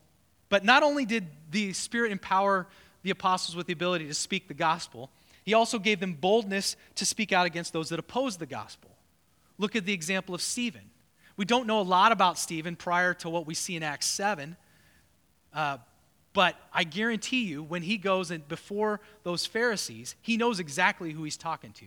but 0.49 0.63
not 0.63 0.83
only 0.83 1.05
did 1.05 1.27
the 1.51 1.73
Spirit 1.73 2.11
empower 2.11 2.67
the 3.03 3.11
apostles 3.11 3.55
with 3.55 3.67
the 3.67 3.73
ability 3.73 4.07
to 4.07 4.13
speak 4.13 4.47
the 4.47 4.53
gospel, 4.53 5.09
he 5.47 5.53
also 5.53 5.79
gave 5.79 6.01
them 6.01 6.13
boldness 6.13 6.75
to 6.95 7.05
speak 7.05 7.31
out 7.31 7.45
against 7.45 7.71
those 7.71 7.87
that 7.87 7.99
opposed 7.99 8.37
the 8.37 8.45
gospel. 8.45 8.91
Look 9.57 9.77
at 9.77 9.85
the 9.85 9.93
example 9.93 10.35
of 10.35 10.41
Stephen. 10.41 10.81
We 11.37 11.45
don't 11.45 11.67
know 11.67 11.79
a 11.79 11.83
lot 11.83 12.11
about 12.11 12.37
Stephen 12.37 12.75
prior 12.75 13.13
to 13.13 13.29
what 13.29 13.47
we 13.47 13.53
see 13.53 13.77
in 13.77 13.81
Acts 13.81 14.07
7, 14.07 14.57
uh, 15.53 15.77
but 16.33 16.55
I 16.73 16.83
guarantee 16.83 17.45
you, 17.45 17.63
when 17.63 17.81
he 17.81 17.97
goes 17.97 18.29
and 18.29 18.45
before 18.49 18.99
those 19.23 19.45
Pharisees, 19.45 20.15
he 20.21 20.35
knows 20.35 20.59
exactly 20.59 21.13
who 21.13 21.23
he's 21.23 21.37
talking 21.37 21.71
to. 21.71 21.85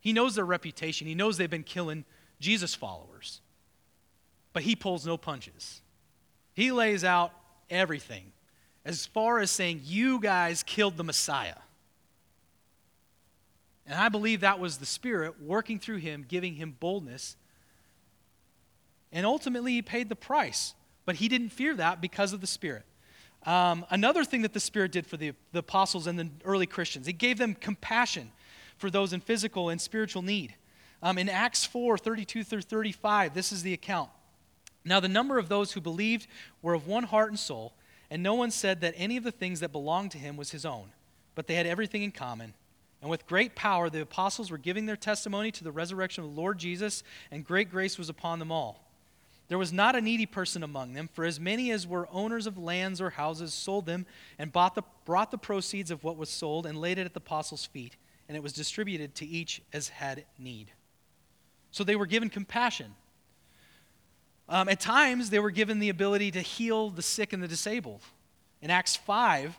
He 0.00 0.12
knows 0.12 0.34
their 0.34 0.44
reputation, 0.44 1.06
he 1.06 1.14
knows 1.14 1.38
they've 1.38 1.48
been 1.48 1.62
killing 1.62 2.04
Jesus 2.38 2.74
followers. 2.74 3.40
But 4.52 4.64
he 4.64 4.76
pulls 4.76 5.06
no 5.06 5.16
punches. 5.16 5.80
He 6.52 6.70
lays 6.70 7.02
out 7.02 7.32
everything 7.70 8.32
as 8.84 9.06
far 9.06 9.38
as 9.38 9.50
saying, 9.50 9.80
You 9.84 10.20
guys 10.20 10.62
killed 10.62 10.98
the 10.98 11.04
Messiah. 11.04 11.54
And 13.86 13.98
I 13.98 14.08
believe 14.08 14.40
that 14.40 14.58
was 14.58 14.78
the 14.78 14.86
Spirit 14.86 15.42
working 15.42 15.78
through 15.78 15.96
him, 15.96 16.24
giving 16.26 16.54
him 16.54 16.76
boldness. 16.78 17.36
And 19.12 19.26
ultimately, 19.26 19.72
he 19.72 19.82
paid 19.82 20.08
the 20.08 20.16
price. 20.16 20.74
But 21.04 21.16
he 21.16 21.28
didn't 21.28 21.48
fear 21.48 21.74
that 21.74 22.00
because 22.00 22.32
of 22.32 22.40
the 22.40 22.46
Spirit. 22.46 22.84
Um, 23.44 23.86
another 23.90 24.24
thing 24.24 24.42
that 24.42 24.52
the 24.52 24.60
Spirit 24.60 24.92
did 24.92 25.06
for 25.06 25.16
the, 25.16 25.32
the 25.52 25.60
apostles 25.60 26.06
and 26.06 26.18
the 26.18 26.28
early 26.44 26.66
Christians, 26.66 27.06
he 27.06 27.12
gave 27.12 27.38
them 27.38 27.54
compassion 27.54 28.30
for 28.76 28.90
those 28.90 29.12
in 29.12 29.20
physical 29.20 29.70
and 29.70 29.80
spiritual 29.80 30.22
need. 30.22 30.54
Um, 31.02 31.16
in 31.16 31.28
Acts 31.28 31.64
4 31.64 31.96
32 31.96 32.44
through 32.44 32.62
35, 32.62 33.34
this 33.34 33.52
is 33.52 33.62
the 33.62 33.72
account. 33.72 34.10
Now, 34.84 35.00
the 35.00 35.08
number 35.08 35.38
of 35.38 35.48
those 35.48 35.72
who 35.72 35.80
believed 35.80 36.26
were 36.62 36.74
of 36.74 36.86
one 36.86 37.04
heart 37.04 37.30
and 37.30 37.38
soul, 37.38 37.74
and 38.10 38.22
no 38.22 38.34
one 38.34 38.50
said 38.50 38.80
that 38.80 38.94
any 38.96 39.16
of 39.16 39.24
the 39.24 39.30
things 39.30 39.60
that 39.60 39.72
belonged 39.72 40.10
to 40.12 40.18
him 40.18 40.36
was 40.36 40.50
his 40.50 40.64
own, 40.64 40.90
but 41.34 41.46
they 41.46 41.54
had 41.54 41.66
everything 41.66 42.02
in 42.02 42.12
common. 42.12 42.54
And 43.00 43.10
with 43.10 43.26
great 43.26 43.54
power, 43.54 43.88
the 43.88 44.02
apostles 44.02 44.50
were 44.50 44.58
giving 44.58 44.86
their 44.86 44.96
testimony 44.96 45.50
to 45.52 45.64
the 45.64 45.72
resurrection 45.72 46.24
of 46.24 46.34
the 46.34 46.40
Lord 46.40 46.58
Jesus, 46.58 47.02
and 47.30 47.44
great 47.44 47.70
grace 47.70 47.96
was 47.96 48.08
upon 48.08 48.38
them 48.38 48.52
all. 48.52 48.84
There 49.48 49.58
was 49.58 49.72
not 49.72 49.96
a 49.96 50.00
needy 50.00 50.26
person 50.26 50.62
among 50.62 50.92
them, 50.92 51.08
for 51.12 51.24
as 51.24 51.40
many 51.40 51.72
as 51.72 51.86
were 51.86 52.08
owners 52.12 52.46
of 52.46 52.56
lands 52.56 53.00
or 53.00 53.10
houses 53.10 53.52
sold 53.52 53.86
them 53.86 54.06
and 54.38 54.52
the, 54.52 54.82
brought 55.04 55.30
the 55.30 55.38
proceeds 55.38 55.90
of 55.90 56.04
what 56.04 56.16
was 56.16 56.28
sold 56.28 56.66
and 56.66 56.80
laid 56.80 56.98
it 56.98 57.06
at 57.06 57.14
the 57.14 57.20
apostles' 57.20 57.66
feet, 57.66 57.96
and 58.28 58.36
it 58.36 58.42
was 58.42 58.52
distributed 58.52 59.14
to 59.16 59.26
each 59.26 59.60
as 59.72 59.88
had 59.88 60.24
need. 60.38 60.70
So 61.72 61.82
they 61.82 61.96
were 61.96 62.06
given 62.06 62.30
compassion. 62.30 62.94
Um, 64.48 64.68
at 64.68 64.78
times, 64.78 65.30
they 65.30 65.38
were 65.38 65.50
given 65.50 65.78
the 65.78 65.88
ability 65.88 66.32
to 66.32 66.40
heal 66.40 66.90
the 66.90 67.02
sick 67.02 67.32
and 67.32 67.42
the 67.42 67.48
disabled. 67.48 68.02
In 68.62 68.70
Acts 68.70 68.94
5, 68.94 69.58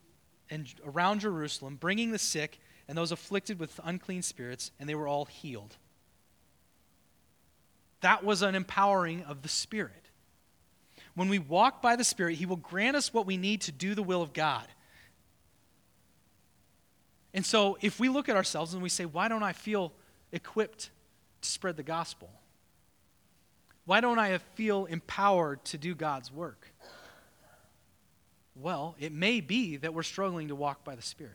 and 0.51 0.67
around 0.85 1.21
Jerusalem, 1.21 1.77
bringing 1.77 2.11
the 2.11 2.19
sick 2.19 2.59
and 2.87 2.97
those 2.97 3.11
afflicted 3.11 3.57
with 3.57 3.79
unclean 3.83 4.21
spirits, 4.21 4.69
and 4.79 4.87
they 4.87 4.95
were 4.95 5.07
all 5.07 5.25
healed. 5.25 5.77
That 8.01 8.23
was 8.23 8.41
an 8.41 8.53
empowering 8.53 9.23
of 9.23 9.41
the 9.41 9.49
Spirit. 9.49 10.09
When 11.15 11.29
we 11.29 11.39
walk 11.39 11.81
by 11.81 11.95
the 11.95 12.03
Spirit, 12.03 12.35
He 12.35 12.45
will 12.45 12.57
grant 12.57 12.97
us 12.97 13.13
what 13.13 13.25
we 13.25 13.37
need 13.37 13.61
to 13.61 13.71
do 13.71 13.95
the 13.95 14.03
will 14.03 14.21
of 14.21 14.33
God. 14.33 14.67
And 17.33 17.45
so, 17.45 17.77
if 17.81 17.99
we 17.99 18.09
look 18.09 18.27
at 18.27 18.35
ourselves 18.35 18.73
and 18.73 18.83
we 18.83 18.89
say, 18.89 19.05
Why 19.05 19.29
don't 19.29 19.43
I 19.43 19.53
feel 19.53 19.93
equipped 20.33 20.89
to 21.41 21.49
spread 21.49 21.77
the 21.77 21.83
gospel? 21.83 22.29
Why 23.85 24.01
don't 24.01 24.19
I 24.19 24.37
feel 24.55 24.85
empowered 24.85 25.63
to 25.65 25.77
do 25.77 25.95
God's 25.95 26.31
work? 26.31 26.67
Well, 28.55 28.95
it 28.99 29.11
may 29.11 29.41
be 29.41 29.77
that 29.77 29.93
we're 29.93 30.03
struggling 30.03 30.49
to 30.49 30.55
walk 30.55 30.83
by 30.83 30.95
the 30.95 31.01
Spirit. 31.01 31.33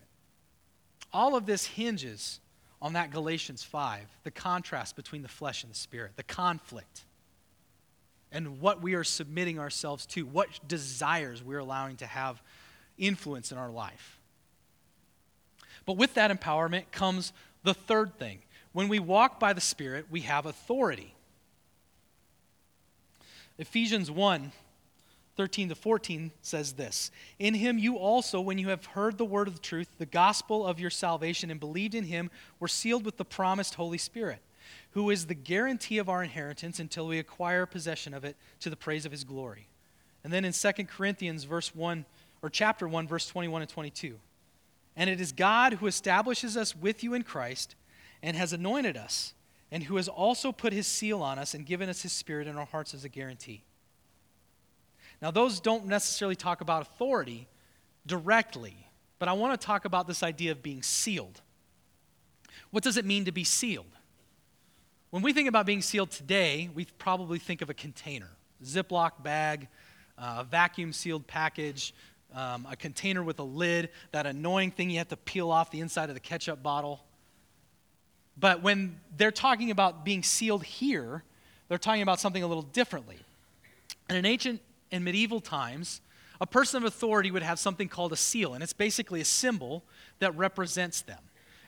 All 1.12 1.35
of 1.35 1.46
this 1.46 1.66
hinges 1.66 2.40
on 2.83 2.92
that 2.92 3.11
Galatians 3.11 3.62
5, 3.62 4.07
the 4.24 4.31
contrast 4.31 4.96
between 4.96 5.22
the 5.22 5.29
flesh 5.29 5.62
and 5.62 5.72
the 5.72 5.76
spirit, 5.76 6.12
the 6.16 6.22
conflict, 6.22 7.02
and 8.31 8.61
what 8.61 8.83
we 8.83 8.94
are 8.94 9.05
submitting 9.05 9.59
ourselves 9.59 10.05
to, 10.07 10.26
what 10.26 10.48
desires 10.68 11.42
we're 11.42 11.59
allowing 11.59 11.96
to 11.96 12.07
have 12.07 12.42
influence 12.98 13.50
in 13.50 13.59
our 13.59 13.70
life. 13.70 14.18
But 15.87 15.96
with 15.96 16.14
that 16.14 16.31
empowerment 16.31 16.90
comes 16.90 17.33
the 17.62 17.74
third 17.74 18.18
thing. 18.18 18.40
When 18.72 18.88
we 18.88 18.98
walk 18.98 19.40
by 19.40 19.52
the 19.52 19.61
Spirit, 19.61 20.07
we 20.11 20.20
have 20.22 20.44
authority. 20.44 21.14
Ephesians 23.59 24.11
1 24.11 24.52
13 25.37 25.68
to 25.68 25.75
14 25.75 26.33
says 26.40 26.72
this 26.72 27.11
In 27.38 27.55
him 27.55 27.79
you 27.79 27.96
also, 27.96 28.40
when 28.40 28.59
you 28.59 28.70
have 28.70 28.87
heard 28.87 29.18
the 29.18 29.25
word 29.25 29.49
of 29.49 29.55
the 29.55 29.61
truth, 29.61 29.88
the 29.99 30.07
gospel 30.07 30.66
of 30.66 30.81
your 30.81 30.90
salvation, 30.90 31.51
and 31.51 31.61
believed 31.61 31.94
in 31.94 32.05
him, 32.05 32.31
were 32.59 32.68
sealed 32.68 33.05
with 33.05 33.18
the 33.18 33.25
promised 33.25 33.75
Holy 33.75 33.99
Spirit, 33.99 34.40
who 34.92 35.11
is 35.11 35.27
the 35.27 35.35
guarantee 35.35 35.99
of 35.99 36.09
our 36.09 36.22
inheritance 36.22 36.81
until 36.81 37.07
we 37.07 37.18
acquire 37.18 37.66
possession 37.66 38.14
of 38.14 38.25
it 38.25 38.37
to 38.61 38.70
the 38.70 38.77
praise 38.77 39.05
of 39.05 39.12
his 39.12 39.25
glory. 39.25 39.68
And 40.25 40.33
then 40.33 40.44
in 40.44 40.53
2 40.53 40.72
Corinthians 40.87 41.44
verse 41.44 41.75
1 41.75 42.05
or 42.42 42.51
chapter 42.51 42.88
1 42.88 43.07
verse 43.07 43.29
21 43.29 43.62
and 43.62 43.70
22. 43.70 44.18
And 44.96 45.11
it 45.11 45.20
is 45.20 45.33
God 45.33 45.75
who 45.75 45.87
establishes 45.87 46.57
us 46.57 46.75
with 46.75 47.05
you 47.05 47.12
in 47.12 47.22
Christ 47.22 47.75
and 48.22 48.37
has 48.37 48.55
anointed 48.55 48.96
us, 48.96 49.35
and 49.70 49.83
who 49.85 49.96
has 49.96 50.09
also 50.09 50.51
put 50.51 50.72
his 50.72 50.87
seal 50.87 51.22
on 51.22 51.38
us 51.38 51.53
and 51.53 51.66
given 51.66 51.90
us 51.90 52.01
his 52.01 52.12
spirit 52.12 52.46
in 52.46 52.57
our 52.57 52.64
hearts 52.64 52.94
as 52.94 53.05
a 53.05 53.11
guarantee. 53.11 53.62
Now, 55.26 55.32
those 55.32 55.58
don't 55.58 55.86
necessarily 55.86 56.36
talk 56.36 56.60
about 56.60 56.82
authority 56.82 57.48
directly, 58.06 58.76
but 59.18 59.28
I 59.28 59.32
want 59.32 59.60
to 59.60 59.66
talk 59.66 59.84
about 59.84 60.06
this 60.06 60.22
idea 60.22 60.52
of 60.52 60.62
being 60.62 60.84
sealed. 60.84 61.40
What 62.70 62.84
does 62.84 62.96
it 62.96 63.04
mean 63.04 63.24
to 63.24 63.32
be 63.32 63.42
sealed? 63.42 63.90
When 65.10 65.24
we 65.24 65.32
think 65.32 65.48
about 65.48 65.66
being 65.66 65.82
sealed 65.82 66.12
today, 66.12 66.70
we 66.72 66.86
probably 66.98 67.40
think 67.40 67.60
of 67.60 67.68
a 67.68 67.74
container, 67.74 68.28
Ziploc 68.64 69.20
bag, 69.24 69.66
uh, 70.16 70.36
a 70.38 70.44
vacuum 70.44 70.92
sealed 70.92 71.26
package, 71.26 71.92
um, 72.32 72.64
a 72.70 72.76
container 72.76 73.24
with 73.24 73.40
a 73.40 73.42
lid, 73.42 73.88
that 74.12 74.26
annoying 74.26 74.70
thing 74.70 74.90
you 74.90 74.98
have 74.98 75.08
to 75.08 75.16
peel 75.16 75.50
off 75.50 75.72
the 75.72 75.80
inside 75.80 76.08
of 76.08 76.14
the 76.14 76.20
ketchup 76.20 76.62
bottle. 76.62 77.04
But 78.38 78.62
when 78.62 79.00
they're 79.16 79.32
talking 79.32 79.72
about 79.72 80.04
being 80.04 80.22
sealed 80.22 80.62
here, 80.62 81.24
they're 81.66 81.78
talking 81.78 82.02
about 82.02 82.20
something 82.20 82.44
a 82.44 82.46
little 82.46 82.62
differently. 82.62 83.16
In 84.08 84.14
an 84.14 84.24
ancient 84.24 84.60
in 84.90 85.05
medieval 85.05 85.40
times, 85.40 86.01
a 86.40 86.46
person 86.46 86.79
of 86.79 86.85
authority 86.85 87.31
would 87.31 87.42
have 87.42 87.59
something 87.59 87.88
called 87.88 88.12
a 88.12 88.16
seal, 88.16 88.55
and 88.55 88.62
it's 88.62 88.72
basically 88.72 89.20
a 89.20 89.25
symbol 89.25 89.85
that 90.18 90.37
represents 90.37 91.03
them. 91.03 91.20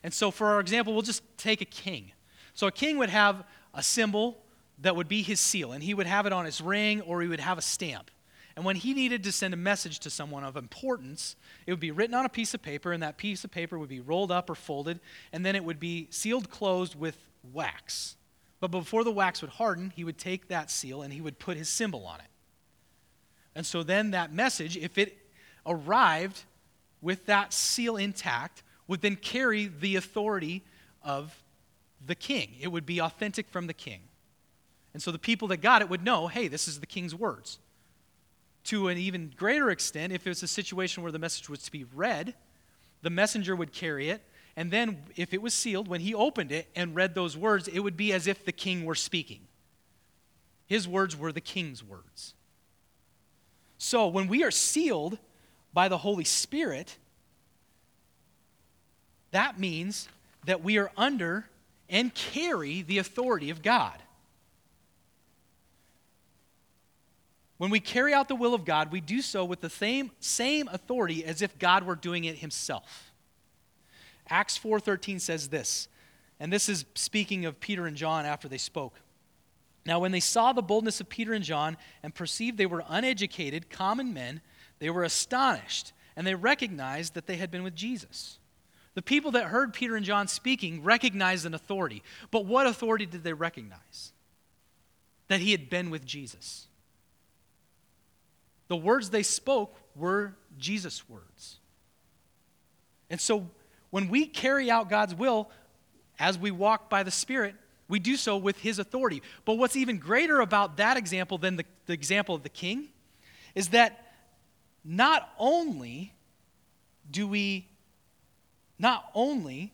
And 0.03 0.13
so, 0.13 0.31
for 0.31 0.49
our 0.49 0.61
example, 0.61 0.93
we'll 0.93 1.03
just 1.03 1.23
take 1.39 1.61
a 1.61 1.67
king. 1.67 2.13
So, 2.55 2.67
a 2.67 2.73
king 2.73 2.99
would 2.99 3.11
have 3.11 3.45
a 3.75 3.83
symbol 3.83 4.39
that 4.81 4.95
would 4.95 5.09
be 5.09 5.23
his 5.23 5.41
seal, 5.41 5.73
and 5.73 5.83
he 5.83 5.95
would 5.95 6.07
have 6.07 6.27
it 6.27 6.33
on 6.33 6.45
his 6.45 6.61
ring 6.61 7.01
or 7.01 7.21
he 7.21 7.29
would 7.29 7.41
have 7.41 7.59
a 7.59 7.63
stamp. 7.63 8.11
And 8.57 8.65
when 8.65 8.77
he 8.77 8.93
needed 8.93 9.23
to 9.25 9.33
send 9.33 9.55
a 9.55 9.57
message 9.57 10.01
to 10.01 10.11
someone 10.11 10.43
of 10.43 10.57
importance, 10.57 11.37
it 11.67 11.73
would 11.73 11.81
be 11.81 11.93
written 11.93 12.15
on 12.15 12.25
a 12.25 12.29
piece 12.29 12.55
of 12.55 12.63
paper, 12.63 12.93
and 12.93 13.03
that 13.03 13.17
piece 13.17 13.45
of 13.45 13.51
paper 13.51 13.79
would 13.79 13.89
be 13.89 14.01
rolled 14.01 14.33
up 14.33 14.51
or 14.51 14.55
folded, 14.55 15.01
and 15.33 15.47
then 15.47 15.55
it 15.55 15.65
would 15.65 15.79
be 15.79 16.09
sealed 16.11 16.51
closed 16.51 16.95
with 16.95 17.17
wax. 17.53 18.17
But 18.61 18.73
before 18.73 19.05
the 19.05 19.13
wax 19.13 19.41
would 19.43 19.53
harden, 19.53 19.93
he 19.95 20.05
would 20.05 20.19
take 20.19 20.49
that 20.49 20.71
seal 20.71 21.03
and 21.03 21.13
he 21.13 21.21
would 21.21 21.39
put 21.39 21.57
his 21.57 21.69
symbol 21.69 22.05
on 22.07 22.21
it. 22.21 22.27
And 23.59 23.67
so 23.67 23.83
then 23.83 24.13
that 24.13 24.33
message, 24.33 24.77
if 24.77 24.99
it 24.99 25.19
arrived 25.67 26.45
with 27.03 27.27
that 27.27 27.53
seal 27.53 27.97
intact, 27.97 28.63
would 28.87 29.01
then 29.01 29.17
carry 29.17 29.67
the 29.67 29.97
authority 29.97 30.63
of 31.03 31.43
the 32.07 32.15
king. 32.15 32.55
It 32.61 32.69
would 32.69 32.87
be 32.87 33.01
authentic 33.01 33.49
from 33.49 33.67
the 33.67 33.75
king. 33.75 34.03
And 34.95 35.03
so 35.03 35.11
the 35.11 35.19
people 35.19 35.49
that 35.49 35.57
got 35.57 35.83
it 35.83 35.91
would 35.91 36.05
know 36.05 36.29
hey, 36.29 36.47
this 36.47 36.69
is 36.69 36.79
the 36.79 36.87
king's 36.87 37.17
words. 37.17 37.59
To 38.67 38.87
an 38.87 38.97
even 38.97 39.33
greater 39.37 39.71
extent, 39.71 40.13
if 40.13 40.25
it 40.25 40.31
was 40.31 40.45
a 40.45 40.49
situation 40.49 41.03
where 41.03 41.11
the 41.11 41.19
message 41.19 41.49
was 41.49 41.65
to 41.65 41.73
be 41.73 41.83
read, 41.83 42.35
the 43.03 43.11
messenger 43.11 43.57
would 43.57 43.73
carry 43.73 44.09
it. 44.09 44.23
And 44.55 44.71
then, 44.71 44.99
if 45.17 45.35
it 45.35 45.43
was 45.43 45.53
sealed, 45.53 45.89
when 45.89 46.01
he 46.01 46.15
opened 46.15 46.53
it 46.53 46.69
and 46.77 46.95
read 46.95 47.17
those 47.17 47.37
words, 47.37 47.67
it 47.67 47.81
would 47.81 47.97
be 47.97 48.13
as 48.13 48.29
if 48.29 48.45
the 48.45 48.53
king 48.53 48.85
were 48.85 48.95
speaking. 48.95 49.49
His 50.67 50.87
words 50.87 51.17
were 51.17 51.33
the 51.33 51.41
king's 51.41 51.83
words. 51.83 52.35
So 53.79 54.09
when 54.09 54.27
we 54.27 54.43
are 54.43 54.51
sealed 54.51 55.19
by 55.73 55.89
the 55.89 55.99
Holy 55.99 56.25
Spirit, 56.25 56.97
that 59.31 59.59
means 59.59 60.09
that 60.45 60.63
we 60.63 60.79
are 60.79 60.91
under 60.97 61.47
and 61.89 62.13
carry 62.15 62.83
the 62.83 62.99
authority 62.99 63.51
of 63.51 63.63
God. 63.63 64.03
When 67.57 67.71
we 67.71 67.81
carry 67.81 68.15
out 68.15 68.29
the 68.29 68.37
will 68.37 68.55
of 68.55 68.65
God, 68.65 68.93
we 68.93 69.01
do 69.01 69.21
so 69.21 69.45
with 69.45 69.61
the 69.61 69.71
same, 69.71 70.13
same 70.21 70.69
authority 70.69 71.25
as 71.25 71.43
if 71.43 71.59
God 71.59 71.85
were 71.85 71.97
doing 71.97 72.25
it 72.25 72.39
himself. 72.39 73.13
Acts 74.29 74.57
4:13 74.59 75.21
says 75.21 75.49
this, 75.49 75.89
and 76.39 76.53
this 76.53 76.69
is 76.69 76.85
speaking 76.95 77.47
of 77.47 77.59
Peter 77.59 77.87
and 77.87 77.97
John 77.97 78.27
after 78.27 78.49
they 78.49 78.59
spoke. 78.59 78.95
Now, 79.89 80.01
when 80.01 80.13
they 80.13 80.21
saw 80.21 80.53
the 80.53 80.61
boldness 80.61 81.01
of 81.01 81.09
Peter 81.09 81.33
and 81.33 81.43
John 81.43 81.79
and 82.03 82.15
perceived 82.15 82.59
they 82.59 82.67
were 82.67 82.85
uneducated, 82.91 83.71
common 83.71 84.13
men, 84.13 84.43
they 84.81 84.91
were 84.91 85.03
astonished, 85.03 85.95
and 86.15 86.27
they 86.27 86.35
recognized 86.35 87.15
that 87.15 87.27
they 87.27 87.39
had 87.39 87.51
been 87.51 87.63
with 87.63 87.75
Jesus. 87.75 88.39
The 88.93 89.01
people 89.01 89.31
that 89.31 89.47
heard 89.47 89.73
Peter 89.73 89.97
and 89.97 90.05
John 90.05 90.29
speaking 90.29 90.83
recognized 90.83 91.47
an 91.47 91.55
authority. 91.55 92.03
But 92.31 92.45
what 92.45 92.67
authority 92.67 93.07
did 93.07 93.25
they 93.25 93.33
recognize? 93.33 94.13
That 95.29 95.41
he 95.41 95.53
had 95.53 95.71
been 95.71 95.89
with 95.89 96.05
Jesus. 96.05 96.67
The 98.67 98.77
words 98.77 99.09
they 99.09 99.23
spoke 99.23 99.75
were 99.97 100.37
Jesus' 100.59 101.09
words. 101.09 101.61
And 103.09 103.19
so 103.19 103.49
when 103.89 104.11
we 104.11 104.27
carry 104.27 104.71
out 104.71 104.91
God's 104.91 105.15
will 105.15 105.49
as 106.19 106.37
we 106.37 106.51
walk 106.51 106.91
by 106.91 107.05
the 107.05 107.11
Spirit, 107.11 107.55
we 107.89 107.99
do 107.99 108.17
so 108.17 108.37
with 108.37 108.59
his 108.59 108.79
authority. 108.79 109.23
But 109.45 109.55
what's 109.55 109.77
even 109.77 109.99
greater 109.99 110.41
about 110.41 110.77
that 110.77 110.97
example 110.97 111.39
than 111.39 111.57
the, 111.57 111.65
the 111.87 111.93
example 111.93 112.35
of 112.35 112.43
the 112.43 112.49
king 112.49 112.89
is 113.55 113.69
that 113.69 114.13
not 114.85 115.31
only 115.39 116.13
do 117.11 117.27
we, 117.27 117.67
not 118.79 119.11
only, 119.15 119.73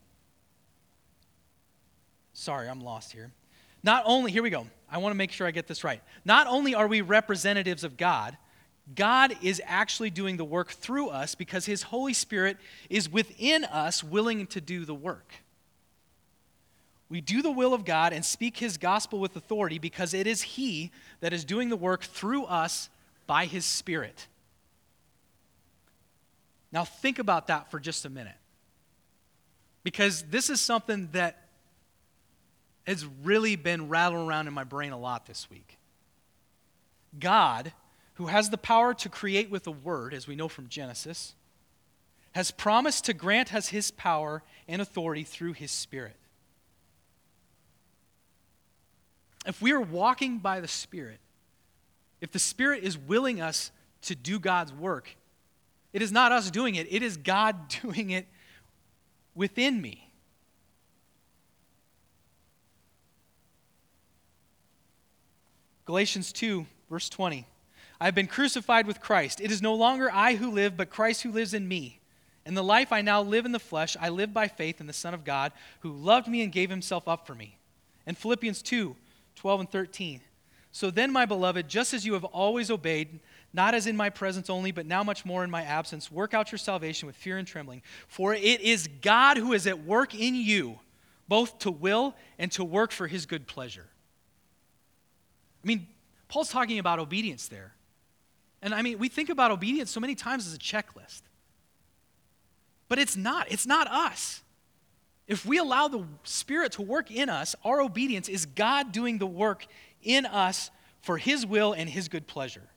sorry, 2.32 2.68
I'm 2.68 2.80
lost 2.80 3.12
here. 3.12 3.32
Not 3.82 4.04
only, 4.06 4.30
here 4.30 4.42
we 4.42 4.50
go. 4.50 4.66
I 4.90 4.98
want 4.98 5.12
to 5.12 5.16
make 5.16 5.32
sure 5.32 5.46
I 5.46 5.50
get 5.50 5.66
this 5.66 5.84
right. 5.84 6.00
Not 6.24 6.46
only 6.46 6.74
are 6.74 6.86
we 6.86 7.00
representatives 7.00 7.84
of 7.84 7.96
God, 7.96 8.36
God 8.94 9.36
is 9.42 9.60
actually 9.66 10.10
doing 10.10 10.36
the 10.36 10.44
work 10.44 10.70
through 10.70 11.08
us 11.08 11.34
because 11.34 11.66
His 11.66 11.82
Holy 11.82 12.12
Spirit 12.12 12.58
is 12.90 13.10
within 13.10 13.64
us 13.64 14.04
willing 14.04 14.46
to 14.48 14.60
do 14.60 14.84
the 14.84 14.94
work. 14.94 15.32
We 17.08 17.20
do 17.20 17.42
the 17.42 17.50
will 17.50 17.74
of 17.74 17.84
God 17.84 18.12
and 18.12 18.24
speak 18.24 18.56
his 18.56 18.76
gospel 18.76 19.18
with 19.20 19.36
authority 19.36 19.78
because 19.78 20.14
it 20.14 20.26
is 20.26 20.42
he 20.42 20.90
that 21.20 21.32
is 21.32 21.44
doing 21.44 21.68
the 21.68 21.76
work 21.76 22.02
through 22.02 22.44
us 22.44 22.88
by 23.26 23.46
his 23.46 23.64
spirit. 23.64 24.26
Now, 26.72 26.84
think 26.84 27.18
about 27.18 27.46
that 27.48 27.70
for 27.70 27.78
just 27.78 28.04
a 28.04 28.10
minute. 28.10 28.34
Because 29.84 30.22
this 30.22 30.50
is 30.50 30.60
something 30.60 31.08
that 31.12 31.44
has 32.86 33.06
really 33.22 33.56
been 33.56 33.88
rattling 33.88 34.26
around 34.26 34.48
in 34.48 34.54
my 34.54 34.64
brain 34.64 34.92
a 34.92 34.98
lot 34.98 35.26
this 35.26 35.48
week. 35.50 35.78
God, 37.18 37.72
who 38.14 38.26
has 38.26 38.50
the 38.50 38.58
power 38.58 38.94
to 38.94 39.08
create 39.08 39.50
with 39.50 39.66
a 39.66 39.70
word, 39.70 40.14
as 40.14 40.26
we 40.26 40.36
know 40.36 40.48
from 40.48 40.68
Genesis, 40.68 41.34
has 42.32 42.50
promised 42.50 43.04
to 43.04 43.12
grant 43.12 43.54
us 43.54 43.68
his 43.68 43.90
power 43.92 44.42
and 44.66 44.82
authority 44.82 45.22
through 45.22 45.52
his 45.52 45.70
spirit. 45.70 46.16
If 49.46 49.60
we 49.60 49.72
are 49.72 49.80
walking 49.80 50.38
by 50.38 50.60
the 50.60 50.68
Spirit, 50.68 51.20
if 52.20 52.32
the 52.32 52.38
Spirit 52.38 52.82
is 52.82 52.96
willing 52.96 53.40
us 53.40 53.70
to 54.02 54.14
do 54.14 54.38
God's 54.38 54.72
work, 54.72 55.16
it 55.92 56.02
is 56.02 56.10
not 56.10 56.32
us 56.32 56.50
doing 56.50 56.74
it, 56.74 56.86
it 56.90 57.02
is 57.02 57.16
God 57.16 57.68
doing 57.82 58.10
it 58.10 58.26
within 59.34 59.80
me. 59.80 60.10
Galatians 65.84 66.32
2, 66.32 66.66
verse 66.88 67.08
20. 67.08 67.46
I 68.00 68.04
have 68.06 68.14
been 68.14 68.26
crucified 68.26 68.86
with 68.86 69.00
Christ. 69.00 69.40
It 69.40 69.52
is 69.52 69.62
no 69.62 69.74
longer 69.74 70.10
I 70.10 70.34
who 70.34 70.50
live, 70.50 70.76
but 70.76 70.90
Christ 70.90 71.22
who 71.22 71.30
lives 71.30 71.54
in 71.54 71.68
me. 71.68 72.00
In 72.46 72.54
the 72.54 72.62
life 72.62 72.92
I 72.92 73.00
now 73.00 73.22
live 73.22 73.46
in 73.46 73.52
the 73.52 73.58
flesh, 73.58 73.96
I 74.00 74.08
live 74.08 74.34
by 74.34 74.48
faith 74.48 74.80
in 74.80 74.86
the 74.86 74.92
Son 74.92 75.14
of 75.14 75.24
God, 75.24 75.52
who 75.80 75.90
loved 75.90 76.28
me 76.28 76.42
and 76.42 76.52
gave 76.52 76.70
himself 76.70 77.06
up 77.08 77.26
for 77.26 77.34
me. 77.34 77.58
And 78.06 78.18
Philippians 78.18 78.62
2, 78.62 78.96
12 79.36 79.60
and 79.60 79.70
13. 79.70 80.20
So 80.72 80.90
then, 80.90 81.12
my 81.12 81.24
beloved, 81.24 81.68
just 81.68 81.94
as 81.94 82.04
you 82.04 82.14
have 82.14 82.24
always 82.24 82.68
obeyed, 82.70 83.20
not 83.52 83.74
as 83.74 83.86
in 83.86 83.96
my 83.96 84.10
presence 84.10 84.50
only, 84.50 84.72
but 84.72 84.86
now 84.86 85.04
much 85.04 85.24
more 85.24 85.44
in 85.44 85.50
my 85.50 85.62
absence, 85.62 86.10
work 86.10 86.34
out 86.34 86.50
your 86.50 86.58
salvation 86.58 87.06
with 87.06 87.14
fear 87.14 87.38
and 87.38 87.46
trembling. 87.46 87.82
For 88.08 88.34
it 88.34 88.60
is 88.60 88.88
God 89.00 89.36
who 89.36 89.52
is 89.52 89.68
at 89.68 89.84
work 89.84 90.14
in 90.14 90.34
you, 90.34 90.80
both 91.28 91.60
to 91.60 91.70
will 91.70 92.16
and 92.38 92.50
to 92.52 92.64
work 92.64 92.90
for 92.90 93.06
his 93.06 93.24
good 93.24 93.46
pleasure. 93.46 93.86
I 95.62 95.66
mean, 95.66 95.86
Paul's 96.26 96.50
talking 96.50 96.80
about 96.80 96.98
obedience 96.98 97.46
there. 97.46 97.74
And 98.60 98.74
I 98.74 98.82
mean, 98.82 98.98
we 98.98 99.08
think 99.08 99.28
about 99.28 99.52
obedience 99.52 99.92
so 99.92 100.00
many 100.00 100.16
times 100.16 100.46
as 100.46 100.54
a 100.54 100.58
checklist. 100.58 101.22
But 102.88 102.98
it's 102.98 103.16
not. 103.16 103.50
It's 103.52 103.66
not 103.66 103.86
us. 103.86 104.42
If 105.26 105.46
we 105.46 105.58
allow 105.58 105.88
the 105.88 106.04
Spirit 106.22 106.72
to 106.72 106.82
work 106.82 107.10
in 107.10 107.28
us, 107.28 107.54
our 107.64 107.80
obedience 107.80 108.28
is 108.28 108.46
God 108.46 108.92
doing 108.92 109.18
the 109.18 109.26
work 109.26 109.66
in 110.02 110.26
us 110.26 110.70
for 111.00 111.16
His 111.16 111.46
will 111.46 111.72
and 111.72 111.88
His 111.88 112.08
good 112.08 112.26
pleasure. 112.26 112.68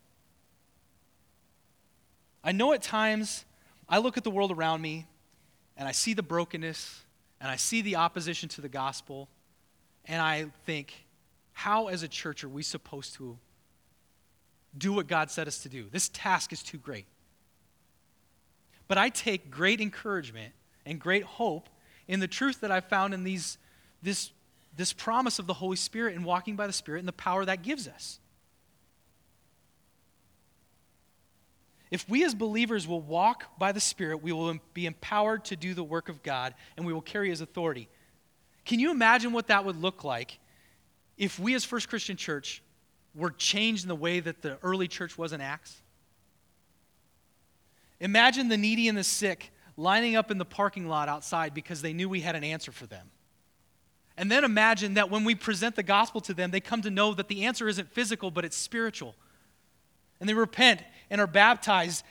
I 2.44 2.54
know 2.54 2.72
at 2.72 2.82
times 2.82 3.44
I 3.90 3.98
look 3.98 4.18
at 4.18 4.24
the 4.24 4.32
world 4.32 4.52
around 4.52 4.82
me 4.82 5.08
and 5.76 5.88
I 5.88 5.92
see 5.92 6.14
the 6.14 6.24
brokenness 6.24 7.02
and 7.42 7.52
I 7.52 7.58
see 7.58 7.82
the 7.82 7.98
opposition 7.98 8.48
to 8.50 8.62
the 8.62 8.70
gospel 8.70 9.28
and 10.06 10.22
I 10.22 10.46
think, 10.66 11.06
how 11.52 11.88
as 11.88 12.04
a 12.04 12.08
church 12.08 12.44
are 12.44 12.50
we 12.50 12.64
supposed 12.64 13.16
to 13.16 13.38
do 14.78 14.94
what 14.94 15.08
God 15.08 15.30
said 15.30 15.48
us 15.48 15.60
to 15.64 15.70
do? 15.70 15.88
This 15.92 16.10
task 16.10 16.54
is 16.54 16.64
too 16.64 16.78
great. 16.78 17.06
But 18.88 18.98
I 18.98 19.10
take 19.10 19.52
great 19.52 19.82
encouragement 19.82 20.54
and 20.86 21.00
great 21.00 21.24
hope 21.24 21.68
in 22.08 22.20
the 22.20 22.28
truth 22.28 22.62
that 22.62 22.72
I've 22.72 22.86
found 22.86 23.14
in 23.14 23.24
these, 23.24 23.58
this, 24.02 24.32
this 24.76 24.94
promise 24.94 25.40
of 25.40 25.48
the 25.48 25.54
Holy 25.54 25.76
Spirit 25.76 26.16
and 26.16 26.24
walking 26.24 26.56
by 26.56 26.68
the 26.68 26.74
Spirit 26.74 27.00
and 27.00 27.08
the 27.08 27.14
power 27.14 27.46
that 27.46 27.64
gives 27.64 27.88
us. 27.88 28.20
If 31.90 32.10
we 32.10 32.26
as 32.26 32.36
believers 32.36 32.88
will 32.88 33.02
walk 33.02 33.58
by 33.58 33.72
the 33.72 33.80
Spirit, 33.80 34.22
we 34.22 34.32
will 34.32 34.58
be 34.74 34.86
empowered 34.86 35.46
to 35.46 35.56
do 35.56 35.74
the 35.74 35.84
work 35.84 36.10
of 36.10 36.22
God 36.22 36.54
and 36.76 36.86
we 36.86 36.94
will 36.94 37.02
carry 37.02 37.30
His 37.30 37.42
authority. 37.42 37.88
Can 38.66 38.80
you 38.80 38.92
imagine 38.92 39.32
what 39.32 39.48
that 39.48 39.64
would 39.64 39.78
look 39.78 40.04
like 40.04 40.40
if 41.18 41.40
we 41.40 41.56
as 41.56 41.64
First 41.64 41.88
Christian 41.88 42.18
Church 42.18 42.62
were 43.16 43.32
changed 43.32 43.86
in 43.86 43.88
the 43.88 43.96
way 43.96 44.20
that 44.20 44.42
the 44.42 44.58
early 44.62 44.88
church 44.88 45.18
was 45.18 45.32
in 45.32 45.40
Acts? 45.40 45.82
Imagine 48.00 48.50
the 48.50 48.58
needy 48.58 48.90
and 48.90 48.98
the 48.98 49.04
sick 49.04 49.52
lining 49.78 50.16
up 50.16 50.32
in 50.32 50.40
the 50.40 50.46
parking 50.46 50.88
lot 50.88 51.08
outside 51.08 51.54
because 51.54 51.82
they 51.82 51.94
knew 51.94 52.10
we 52.10 52.22
had 52.22 52.36
an 52.36 52.44
answer 52.44 52.72
for 52.72 52.88
them. 52.88 53.12
And 54.18 54.32
then 54.32 54.44
imagine 54.44 54.96
that 54.96 55.12
when 55.12 55.24
we 55.24 55.36
present 55.36 55.76
the 55.76 55.84
gospel 55.84 56.20
to 56.22 56.34
them, 56.34 56.50
they 56.50 56.60
come 56.60 56.82
to 56.82 56.90
know 56.90 57.14
that 57.14 57.28
the 57.28 57.46
answer 57.46 57.68
isn't 57.68 57.92
physical, 57.92 58.32
but 58.32 58.44
it's 58.44 58.58
spiritual. 58.58 59.16
And 60.20 60.28
they 60.28 60.34
repent 60.34 60.82
and 61.12 61.22
are 61.22 61.28
baptized 61.28 62.04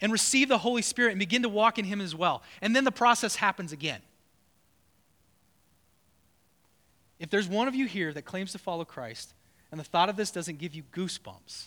and 0.00 0.12
receive 0.12 0.48
the 0.48 0.58
Holy 0.58 0.82
Spirit 0.82 1.10
and 1.10 1.18
begin 1.18 1.42
to 1.42 1.48
walk 1.48 1.78
in 1.78 1.84
Him 1.84 2.00
as 2.00 2.14
well. 2.14 2.42
And 2.62 2.74
then 2.74 2.84
the 2.84 2.92
process 2.92 3.34
happens 3.34 3.72
again. 3.72 4.00
If 7.18 7.28
there's 7.28 7.48
one 7.48 7.66
of 7.66 7.74
you 7.74 7.86
here 7.86 8.12
that 8.12 8.22
claims 8.22 8.52
to 8.52 8.58
follow 8.58 8.84
Christ 8.84 9.34
and 9.72 9.78
the 9.78 9.84
thought 9.84 10.08
of 10.08 10.16
this 10.16 10.30
doesn't 10.30 10.58
give 10.58 10.74
you 10.74 10.84
goosebumps, 10.92 11.66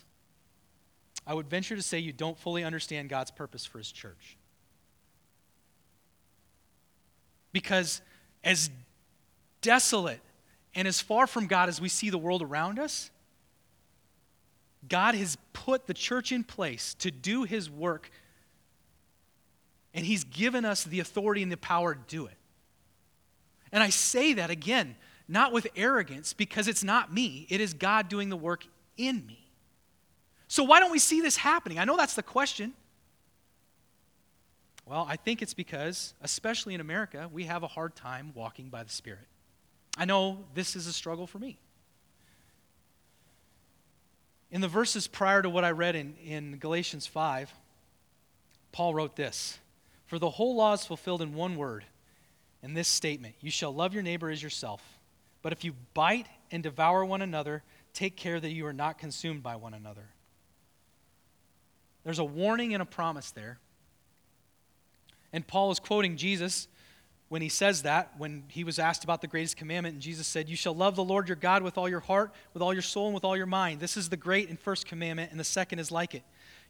I 1.28 1.34
would 1.34 1.50
venture 1.50 1.76
to 1.76 1.82
say 1.82 2.00
you 2.00 2.14
don't 2.14 2.40
fully 2.40 2.64
understand 2.64 3.10
God's 3.10 3.32
purpose 3.32 3.66
for 3.66 3.78
His 3.78 3.92
church. 3.92 4.38
Because 7.54 8.02
as 8.44 8.70
desolate 9.62 10.20
and 10.76 10.88
as 10.88 11.00
far 11.00 11.26
from 11.26 11.48
God 11.48 11.70
as 11.70 11.80
we 11.80 11.88
see 11.88 12.10
the 12.10 12.18
world 12.18 12.42
around 12.42 12.80
us, 12.80 13.10
God 14.90 15.16
has 15.16 15.38
put 15.54 15.88
the 15.88 15.94
church 15.94 16.32
in 16.32 16.44
place 16.44 16.94
to 16.96 17.10
do 17.10 17.44
his 17.44 17.70
work, 17.70 18.12
and 19.94 20.06
he's 20.06 20.24
given 20.26 20.66
us 20.66 20.84
the 20.84 21.00
authority 21.00 21.42
and 21.42 21.52
the 21.52 21.58
power 21.58 21.96
to 21.96 22.02
do 22.08 22.26
it. 22.26 22.38
And 23.72 23.82
I 23.82 23.90
say 23.90 24.34
that 24.34 24.50
again, 24.50 24.96
not 25.28 25.54
with 25.54 25.68
arrogance, 25.76 26.34
because 26.34 26.68
it's 26.68 26.84
not 26.84 27.14
me, 27.14 27.48
it 27.50 27.62
is 27.62 27.74
God 27.74 28.10
doing 28.10 28.30
the 28.30 28.36
work 28.36 28.66
in 28.98 29.26
me. 29.26 29.40
So, 30.48 30.64
why 30.64 30.80
don't 30.80 30.92
we 30.92 31.00
see 31.00 31.22
this 31.22 31.38
happening? 31.38 31.80
I 31.80 31.86
know 31.86 31.98
that's 31.98 32.16
the 32.16 32.24
question. 32.24 32.74
Well, 34.86 35.06
I 35.10 35.16
think 35.16 35.42
it's 35.42 35.54
because, 35.54 36.14
especially 36.22 36.74
in 36.74 36.82
America, 36.82 37.30
we 37.32 37.46
have 37.46 37.64
a 37.64 37.68
hard 37.68 37.96
time 37.96 38.32
walking 38.36 38.70
by 38.70 38.84
the 38.84 38.90
Spirit. 38.90 39.28
I 39.98 40.06
know 40.06 40.44
this 40.56 40.76
is 40.76 40.88
a 40.88 40.94
struggle 40.94 41.28
for 41.28 41.40
me. 41.40 41.58
In 44.52 44.62
the 44.62 44.68
verses 44.68 45.08
prior 45.08 45.42
to 45.42 45.50
what 45.50 45.64
I 45.64 45.72
read 45.72 45.96
in, 45.96 46.16
in 46.24 46.58
Galatians 46.58 47.08
5, 47.08 47.52
Paul 48.72 48.94
wrote 48.94 49.16
this 49.16 49.60
For 50.06 50.20
the 50.20 50.30
whole 50.30 50.56
law 50.56 50.74
is 50.74 50.86
fulfilled 50.86 51.22
in 51.22 51.34
one 51.34 51.56
word, 51.56 51.86
in 52.62 52.74
this 52.74 52.88
statement 52.88 53.36
You 53.40 53.52
shall 53.52 53.74
love 53.74 53.94
your 53.94 54.04
neighbor 54.04 54.30
as 54.30 54.44
yourself. 54.44 54.82
But 55.42 55.54
if 55.54 55.64
you 55.64 55.74
bite 55.94 56.28
and 56.52 56.64
devour 56.64 57.04
one 57.04 57.22
another, 57.22 57.64
take 57.94 58.16
care 58.16 58.40
that 58.40 58.52
you 58.52 58.66
are 58.66 58.74
not 58.74 58.98
consumed 58.98 59.44
by 59.44 59.56
one 59.56 59.74
another. 59.74 60.06
There's 62.04 62.20
a 62.20 62.24
warning 62.24 62.74
and 62.74 62.82
a 62.82 62.86
promise 62.86 63.32
there. 63.32 63.60
And 65.34 65.46
Paul 65.46 65.72
is 65.72 65.80
quoting 65.80 66.16
Jesus 66.16 66.68
when 67.28 67.42
he 67.42 67.50
says 67.50 67.82
that, 67.82 68.14
when 68.20 68.44
he 68.48 68.64
was 68.64 68.78
asked 68.78 69.04
about 69.04 69.22
the 69.22 69.28
greatest 69.28 69.58
commandment, 69.58 69.94
and 69.94 70.02
Jesus 70.02 70.28
said, 70.28 70.48
You 70.48 70.56
shall 70.56 70.76
love 70.76 70.96
the 70.96 71.04
Lord 71.04 71.28
your 71.28 71.36
God 71.36 71.64
with 71.64 71.80
all 71.80 71.90
your 71.90 72.00
heart, 72.00 72.32
with 72.54 72.62
all 72.62 72.74
your 72.74 72.84
soul, 72.84 73.08
and 73.08 73.16
with 73.16 73.24
all 73.24 73.36
your 73.36 73.48
mind. 73.48 73.80
This 73.80 73.98
is 73.98 74.10
the 74.10 74.18
great 74.18 74.50
and 74.50 74.60
first 74.60 74.86
commandment, 74.86 75.32
and 75.32 75.40
the 75.40 75.44
second 75.44 75.80
is 75.80 75.92
like 75.92 76.14
it. 76.14 76.22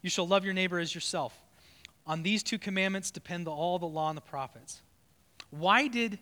You 0.02 0.10
shall 0.10 0.26
love 0.26 0.46
your 0.46 0.54
neighbor 0.54 0.80
as 0.80 0.96
yourself. 0.96 1.38
On 2.08 2.24
these 2.24 2.44
two 2.44 2.58
commandments 2.58 3.12
depend 3.12 3.48
all 3.48 3.78
the 3.78 3.86
law 3.86 4.08
and 4.08 4.18
the 4.18 4.22
prophets. 4.22 4.82
Why 5.50 5.88
did 5.88 6.18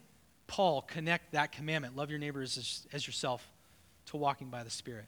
Paul 0.47 0.82
connect 0.82 1.34
that 1.34 1.51
commandment, 1.51 1.95
love 1.95 2.10
your 2.10 2.19
neighbor 2.19 2.41
as, 2.41 2.88
as 2.91 3.06
yourself, 3.06 3.47
to 4.08 4.17
walking 4.17 4.49
by 4.49 4.63
the 4.63 4.69
Spirit? 4.69 5.06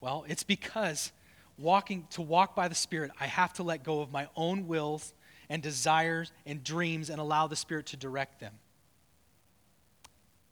Well, 0.00 0.24
it's 0.28 0.42
because 0.42 1.12
walking 1.58 2.06
to 2.10 2.22
walk 2.22 2.54
by 2.54 2.68
the 2.68 2.74
Spirit, 2.74 3.10
I 3.20 3.26
have 3.26 3.52
to 3.54 3.62
let 3.62 3.84
go 3.84 4.00
of 4.00 4.10
my 4.10 4.28
own 4.36 4.66
wills 4.66 5.12
and 5.48 5.62
desires 5.62 6.32
and 6.46 6.64
dreams 6.64 7.10
and 7.10 7.20
allow 7.20 7.46
the 7.46 7.56
Spirit 7.56 7.86
to 7.86 7.96
direct 7.96 8.40
them. 8.40 8.54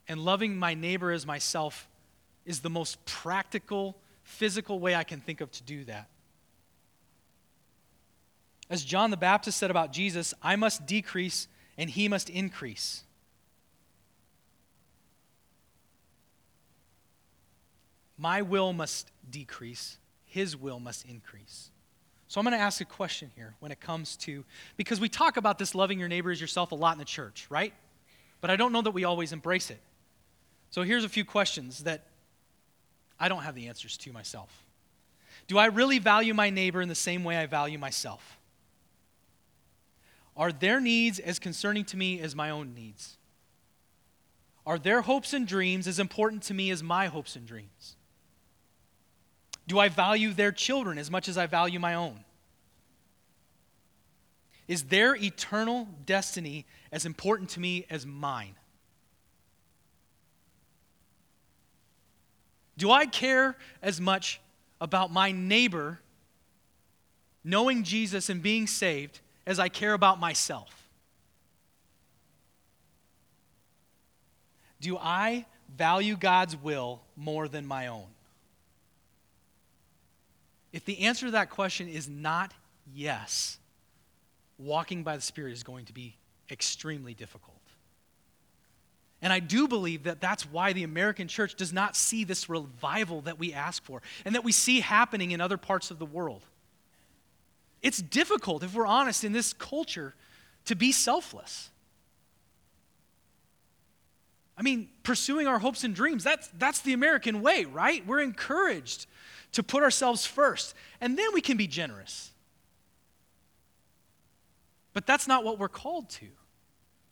And 0.08 0.20
loving 0.20 0.56
my 0.56 0.74
neighbor 0.74 1.10
as 1.10 1.26
myself 1.26 1.88
is 2.44 2.60
the 2.60 2.70
most 2.70 3.04
practical, 3.04 3.96
physical 4.22 4.78
way 4.78 4.94
I 4.94 5.04
can 5.04 5.20
think 5.20 5.40
of 5.40 5.50
to 5.52 5.62
do 5.62 5.84
that. 5.84 6.08
As 8.68 8.84
John 8.84 9.10
the 9.10 9.16
Baptist 9.16 9.58
said 9.58 9.70
about 9.70 9.92
Jesus, 9.92 10.34
I 10.42 10.56
must 10.56 10.86
decrease 10.86 11.48
and 11.76 11.90
he 11.90 12.08
must 12.08 12.30
increase. 12.30 13.04
My 18.16 18.42
will 18.42 18.72
must 18.72 19.10
decrease 19.28 19.98
his 20.32 20.56
will 20.56 20.80
must 20.80 21.04
increase. 21.04 21.70
So 22.26 22.40
I'm 22.40 22.46
going 22.46 22.56
to 22.56 22.62
ask 22.62 22.80
a 22.80 22.86
question 22.86 23.30
here 23.36 23.54
when 23.60 23.70
it 23.70 23.80
comes 23.80 24.16
to, 24.18 24.44
because 24.78 24.98
we 24.98 25.10
talk 25.10 25.36
about 25.36 25.58
this 25.58 25.74
loving 25.74 25.98
your 25.98 26.08
neighbor 26.08 26.30
as 26.30 26.40
yourself 26.40 26.72
a 26.72 26.74
lot 26.74 26.92
in 26.92 26.98
the 26.98 27.04
church, 27.04 27.46
right? 27.50 27.74
But 28.40 28.50
I 28.50 28.56
don't 28.56 28.72
know 28.72 28.80
that 28.80 28.92
we 28.92 29.04
always 29.04 29.32
embrace 29.32 29.70
it. 29.70 29.80
So 30.70 30.82
here's 30.82 31.04
a 31.04 31.08
few 31.10 31.26
questions 31.26 31.84
that 31.84 32.06
I 33.20 33.28
don't 33.28 33.42
have 33.42 33.54
the 33.54 33.68
answers 33.68 33.98
to 33.98 34.12
myself. 34.12 34.64
Do 35.48 35.58
I 35.58 35.66
really 35.66 35.98
value 35.98 36.32
my 36.32 36.48
neighbor 36.48 36.80
in 36.80 36.88
the 36.88 36.94
same 36.94 37.24
way 37.24 37.36
I 37.36 37.44
value 37.44 37.78
myself? 37.78 38.38
Are 40.34 40.50
their 40.50 40.80
needs 40.80 41.18
as 41.18 41.38
concerning 41.38 41.84
to 41.86 41.98
me 41.98 42.20
as 42.20 42.34
my 42.34 42.48
own 42.48 42.72
needs? 42.72 43.18
Are 44.64 44.78
their 44.78 45.02
hopes 45.02 45.34
and 45.34 45.46
dreams 45.46 45.86
as 45.86 45.98
important 45.98 46.42
to 46.44 46.54
me 46.54 46.70
as 46.70 46.82
my 46.82 47.08
hopes 47.08 47.36
and 47.36 47.46
dreams? 47.46 47.96
Do 49.66 49.78
I 49.78 49.88
value 49.88 50.32
their 50.32 50.52
children 50.52 50.98
as 50.98 51.10
much 51.10 51.28
as 51.28 51.38
I 51.38 51.46
value 51.46 51.78
my 51.78 51.94
own? 51.94 52.24
Is 54.68 54.84
their 54.84 55.16
eternal 55.16 55.88
destiny 56.06 56.66
as 56.90 57.04
important 57.04 57.50
to 57.50 57.60
me 57.60 57.86
as 57.90 58.06
mine? 58.06 58.54
Do 62.76 62.90
I 62.90 63.06
care 63.06 63.56
as 63.82 64.00
much 64.00 64.40
about 64.80 65.12
my 65.12 65.30
neighbor 65.30 66.00
knowing 67.44 67.82
Jesus 67.82 68.28
and 68.28 68.42
being 68.42 68.66
saved 68.66 69.20
as 69.46 69.58
I 69.58 69.68
care 69.68 69.94
about 69.94 70.18
myself? 70.18 70.88
Do 74.80 74.98
I 74.98 75.46
value 75.76 76.16
God's 76.16 76.56
will 76.56 77.02
more 77.16 77.46
than 77.46 77.66
my 77.66 77.86
own? 77.86 78.06
If 80.72 80.84
the 80.84 81.00
answer 81.00 81.26
to 81.26 81.32
that 81.32 81.50
question 81.50 81.88
is 81.88 82.08
not 82.08 82.52
yes, 82.94 83.58
walking 84.58 85.02
by 85.02 85.16
the 85.16 85.22
Spirit 85.22 85.52
is 85.52 85.62
going 85.62 85.84
to 85.86 85.92
be 85.92 86.16
extremely 86.50 87.14
difficult. 87.14 87.56
And 89.20 89.32
I 89.32 89.38
do 89.38 89.68
believe 89.68 90.04
that 90.04 90.20
that's 90.20 90.44
why 90.44 90.72
the 90.72 90.82
American 90.82 91.28
church 91.28 91.54
does 91.54 91.72
not 91.72 91.94
see 91.94 92.24
this 92.24 92.48
revival 92.48 93.20
that 93.22 93.38
we 93.38 93.52
ask 93.52 93.84
for 93.84 94.02
and 94.24 94.34
that 94.34 94.42
we 94.42 94.50
see 94.50 94.80
happening 94.80 95.30
in 95.30 95.40
other 95.40 95.56
parts 95.56 95.92
of 95.92 96.00
the 96.00 96.06
world. 96.06 96.44
It's 97.82 97.98
difficult, 97.98 98.64
if 98.64 98.74
we're 98.74 98.86
honest, 98.86 99.22
in 99.22 99.32
this 99.32 99.52
culture 99.52 100.14
to 100.64 100.74
be 100.74 100.90
selfless. 100.90 101.70
I 104.56 104.62
mean, 104.62 104.88
pursuing 105.02 105.46
our 105.46 105.58
hopes 105.58 105.84
and 105.84 105.94
dreams, 105.94 106.24
that's, 106.24 106.48
that's 106.58 106.80
the 106.80 106.92
American 106.92 107.42
way, 107.42 107.64
right? 107.64 108.04
We're 108.06 108.20
encouraged 108.20 109.06
to 109.52 109.62
put 109.62 109.82
ourselves 109.82 110.26
first, 110.26 110.74
and 111.00 111.18
then 111.18 111.28
we 111.32 111.40
can 111.40 111.56
be 111.56 111.66
generous. 111.66 112.30
But 114.92 115.06
that's 115.06 115.26
not 115.26 115.44
what 115.44 115.58
we're 115.58 115.68
called 115.68 116.10
to. 116.10 116.26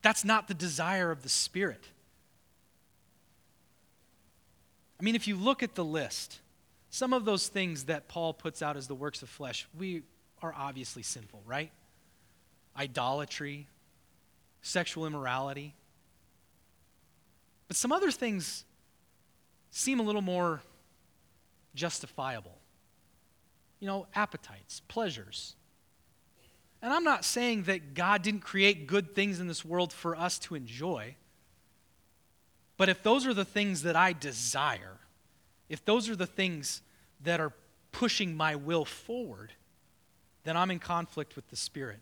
That's 0.02 0.24
not 0.24 0.48
the 0.48 0.54
desire 0.54 1.10
of 1.10 1.22
the 1.22 1.28
Spirit. 1.28 1.84
I 4.98 5.02
mean, 5.02 5.14
if 5.14 5.26
you 5.26 5.36
look 5.36 5.62
at 5.62 5.74
the 5.74 5.84
list, 5.84 6.40
some 6.90 7.12
of 7.12 7.24
those 7.24 7.48
things 7.48 7.84
that 7.84 8.08
Paul 8.08 8.34
puts 8.34 8.62
out 8.62 8.76
as 8.76 8.86
the 8.86 8.94
works 8.94 9.22
of 9.22 9.28
flesh, 9.28 9.66
we 9.78 10.02
are 10.42 10.54
obviously 10.56 11.02
sinful, 11.02 11.42
right? 11.46 11.70
Idolatry, 12.76 13.66
sexual 14.62 15.06
immorality. 15.06 15.74
But 17.68 17.76
some 17.76 17.92
other 17.92 18.10
things 18.10 18.64
seem 19.70 20.00
a 20.00 20.02
little 20.02 20.22
more 20.22 20.60
justifiable. 21.74 22.58
You 23.78 23.86
know, 23.86 24.06
appetites, 24.14 24.80
pleasures. 24.88 25.54
And 26.82 26.92
I'm 26.92 27.04
not 27.04 27.24
saying 27.24 27.64
that 27.64 27.94
God 27.94 28.22
didn't 28.22 28.40
create 28.40 28.86
good 28.86 29.14
things 29.14 29.40
in 29.40 29.48
this 29.48 29.64
world 29.64 29.92
for 29.92 30.16
us 30.16 30.38
to 30.40 30.54
enjoy. 30.54 31.16
But 32.76 32.88
if 32.88 33.02
those 33.02 33.26
are 33.26 33.34
the 33.34 33.44
things 33.44 33.82
that 33.82 33.96
I 33.96 34.12
desire, 34.12 34.98
if 35.68 35.84
those 35.84 36.08
are 36.08 36.16
the 36.16 36.26
things 36.26 36.80
that 37.22 37.40
are 37.40 37.52
pushing 37.92 38.36
my 38.36 38.56
will 38.56 38.84
forward, 38.86 39.52
then 40.44 40.56
I'm 40.56 40.70
in 40.70 40.78
conflict 40.78 41.36
with 41.36 41.48
the 41.48 41.56
Spirit. 41.56 42.00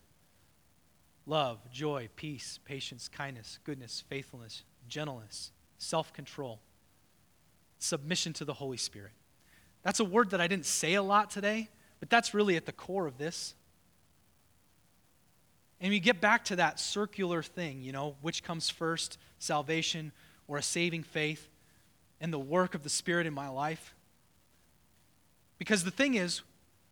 Love, 1.27 1.59
joy, 1.73 2.09
peace, 2.17 2.61
patience, 2.65 3.09
kindness, 3.09 3.59
goodness, 3.65 4.05
faithfulness, 4.09 4.63
gentleness, 4.89 5.51
self 5.79 6.13
control, 6.13 6.61
submission 7.79 8.33
to 8.35 8.45
the 8.45 8.55
Holy 8.55 8.77
Spirit. 8.77 9.13
That's 9.88 10.01
a 10.01 10.05
word 10.05 10.33
that 10.33 10.40
I 10.42 10.48
didn't 10.48 10.66
say 10.66 10.92
a 10.96 11.03
lot 11.03 11.31
today, 11.31 11.70
but 11.98 12.11
that's 12.11 12.35
really 12.35 12.57
at 12.57 12.66
the 12.66 12.72
core 12.72 13.07
of 13.07 13.16
this. 13.16 13.55
And 15.81 15.88
we 15.88 15.98
get 15.98 16.20
back 16.20 16.44
to 16.44 16.57
that 16.57 16.79
circular 16.79 17.42
thing, 17.42 17.81
you 17.81 17.90
know, 17.90 18.14
which 18.20 18.42
comes 18.42 18.68
first, 18.68 19.16
salvation 19.38 20.12
or 20.46 20.59
a 20.59 20.62
saving 20.62 21.05
faith 21.05 21.48
and 22.20 22.31
the 22.31 22.38
work 22.38 22.74
of 22.74 22.83
the 22.83 22.90
Spirit 22.90 23.27
in 23.27 23.33
my 23.33 23.48
life? 23.48 23.94
Because 25.57 25.85
the 25.85 25.90
thing 25.90 26.16
is, 26.16 26.42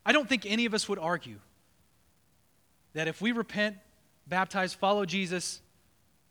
I 0.06 0.12
don't 0.12 0.26
think 0.26 0.46
any 0.46 0.64
of 0.64 0.72
us 0.72 0.88
would 0.88 0.98
argue 0.98 1.40
that 2.94 3.08
if 3.08 3.20
we 3.20 3.30
repent, 3.30 3.76
baptize, 4.26 4.72
follow 4.72 5.04
Jesus, 5.04 5.60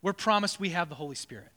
we're 0.01 0.13
promised 0.13 0.59
we 0.59 0.69
have 0.69 0.89
the 0.89 0.95
Holy 0.95 1.13
Spirit. 1.13 1.51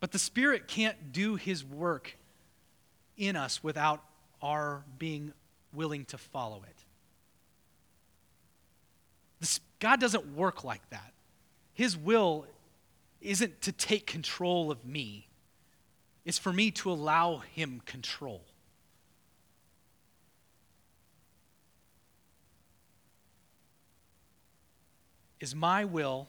But 0.00 0.12
the 0.12 0.18
Spirit 0.18 0.66
can't 0.66 1.12
do 1.12 1.36
His 1.36 1.64
work 1.64 2.16
in 3.16 3.36
us 3.36 3.62
without 3.62 4.02
our 4.42 4.82
being 4.98 5.32
willing 5.72 6.06
to 6.06 6.18
follow 6.18 6.62
it. 6.66 6.84
This, 9.40 9.60
God 9.78 10.00
doesn't 10.00 10.34
work 10.34 10.64
like 10.64 10.88
that. 10.90 11.12
His 11.74 11.96
will 11.96 12.46
isn't 13.20 13.60
to 13.62 13.72
take 13.72 14.06
control 14.06 14.70
of 14.70 14.84
me, 14.84 15.28
it's 16.24 16.38
for 16.38 16.52
me 16.52 16.70
to 16.72 16.90
allow 16.90 17.38
Him 17.38 17.82
control. 17.84 18.42
Is 25.40 25.54
my 25.54 25.86
will 25.86 26.28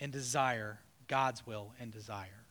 and 0.00 0.10
desire 0.10 0.80
God's 1.06 1.46
will 1.46 1.72
and 1.78 1.92
desire? 1.92 2.44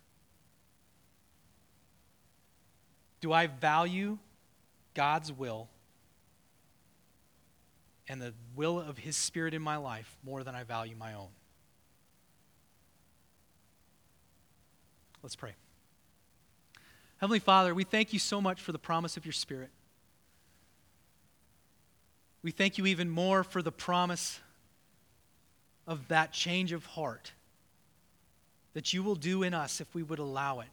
Do 3.22 3.34
I 3.34 3.48
value 3.48 4.18
God's 4.94 5.32
will 5.32 5.68
and 8.10 8.20
the 8.20 8.34
will 8.56 8.80
of 8.80 8.98
His 8.98 9.16
Spirit 9.16 9.54
in 9.54 9.62
my 9.62 9.78
life 9.78 10.18
more 10.24 10.44
than 10.44 10.56
I 10.56 10.64
value 10.64 10.96
my 10.98 11.14
own. 11.14 11.30
Let's 15.22 15.36
pray. 15.36 15.54
Heavenly 17.18 17.40
Father, 17.40 17.76
we 17.76 17.84
thank 17.84 18.14
you 18.14 18.20
so 18.20 18.42
much 18.42 18.62
for 18.62 18.72
the 18.72 18.80
promise 18.80 19.16
of 19.16 19.26
your 19.26 19.34
Spirit. 19.34 19.70
We 22.42 22.52
thank 22.52 22.78
you 22.78 22.86
even 22.88 23.10
more 23.10 23.44
for 23.44 23.62
the 23.62 23.72
promise 23.72 24.40
of 25.86 26.08
that 26.08 26.32
change 26.32 26.72
of 26.72 26.86
heart 26.88 27.34
that 28.74 28.94
you 28.94 29.04
will 29.04 29.16
do 29.16 29.44
in 29.44 29.54
us 29.54 29.82
if 29.82 29.94
we 29.94 30.04
would 30.04 30.20
allow 30.20 30.60
it. 30.60 30.68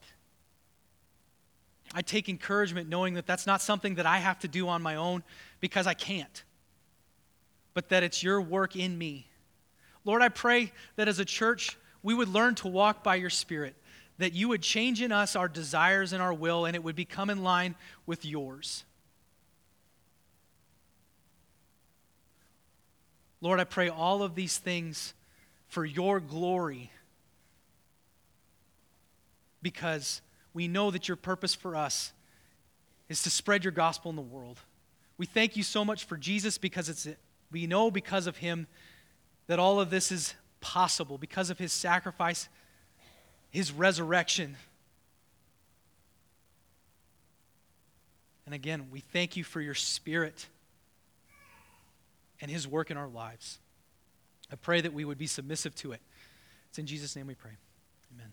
I 1.93 2.01
take 2.01 2.29
encouragement 2.29 2.89
knowing 2.89 3.13
that 3.15 3.25
that's 3.25 3.47
not 3.47 3.61
something 3.61 3.95
that 3.95 4.05
I 4.05 4.17
have 4.17 4.39
to 4.39 4.47
do 4.47 4.67
on 4.67 4.81
my 4.81 4.95
own 4.95 5.23
because 5.59 5.87
I 5.87 5.93
can't 5.93 6.43
but 7.77 7.89
that 7.89 8.01
it's 8.01 8.23
your 8.23 8.41
work 8.41 8.75
in 8.75 8.97
me. 8.97 9.27
Lord, 10.03 10.23
I 10.23 10.29
pray 10.29 10.71
that 10.95 11.07
as 11.07 11.19
a 11.19 11.25
church, 11.25 11.77
we 12.01 12.15
would 12.15 12.27
learn 12.27 12.55
to 12.55 12.67
walk 12.67 13.03
by 13.03 13.17
your 13.17 13.29
Spirit, 13.29 13.75
that 14.17 14.33
you 14.33 14.47
would 14.47 14.63
change 14.63 14.99
in 14.99 15.11
us 15.11 15.35
our 15.35 15.47
desires 15.47 16.11
and 16.11 16.19
our 16.19 16.33
will, 16.33 16.65
and 16.65 16.75
it 16.75 16.83
would 16.83 16.95
become 16.95 17.29
in 17.29 17.43
line 17.43 17.75
with 18.07 18.25
yours. 18.25 18.83
Lord, 23.41 23.59
I 23.59 23.63
pray 23.63 23.89
all 23.89 24.23
of 24.23 24.33
these 24.33 24.57
things 24.57 25.13
for 25.67 25.85
your 25.85 26.19
glory 26.19 26.89
because 29.67 30.21
we 30.53 30.65
know 30.65 30.91
that 30.91 31.09
your 31.09 31.17
purpose 31.17 31.53
for 31.53 31.75
us 31.75 32.13
is 33.09 33.21
to 33.23 33.29
spread 33.29 33.65
your 33.65 33.73
gospel 33.73 34.09
in 34.09 34.15
the 34.15 34.21
world. 34.21 34.61
We 35.17 35.25
thank 35.25 35.57
you 35.57 35.63
so 35.63 35.83
much 35.83 36.05
for 36.05 36.15
Jesus 36.15 36.57
because 36.57 36.87
it's 36.87 37.05
we 37.51 37.67
know 37.67 37.91
because 37.91 38.27
of 38.27 38.37
him 38.37 38.65
that 39.47 39.59
all 39.59 39.81
of 39.81 39.89
this 39.89 40.09
is 40.09 40.35
possible, 40.61 41.17
because 41.17 41.49
of 41.49 41.59
his 41.59 41.73
sacrifice, 41.73 42.47
his 43.49 43.73
resurrection. 43.73 44.55
And 48.45 48.55
again, 48.55 48.87
we 48.89 49.01
thank 49.01 49.35
you 49.35 49.43
for 49.43 49.59
your 49.59 49.73
spirit 49.73 50.47
and 52.39 52.49
his 52.49 52.69
work 52.69 52.89
in 52.89 52.95
our 52.95 53.09
lives. 53.09 53.59
I 54.49 54.55
pray 54.55 54.79
that 54.79 54.93
we 54.93 55.03
would 55.03 55.17
be 55.17 55.27
submissive 55.27 55.75
to 55.75 55.91
it. 55.91 55.99
It's 56.69 56.79
in 56.79 56.85
Jesus' 56.85 57.17
name 57.17 57.27
we 57.27 57.35
pray. 57.35 57.57
Amen. 58.15 58.31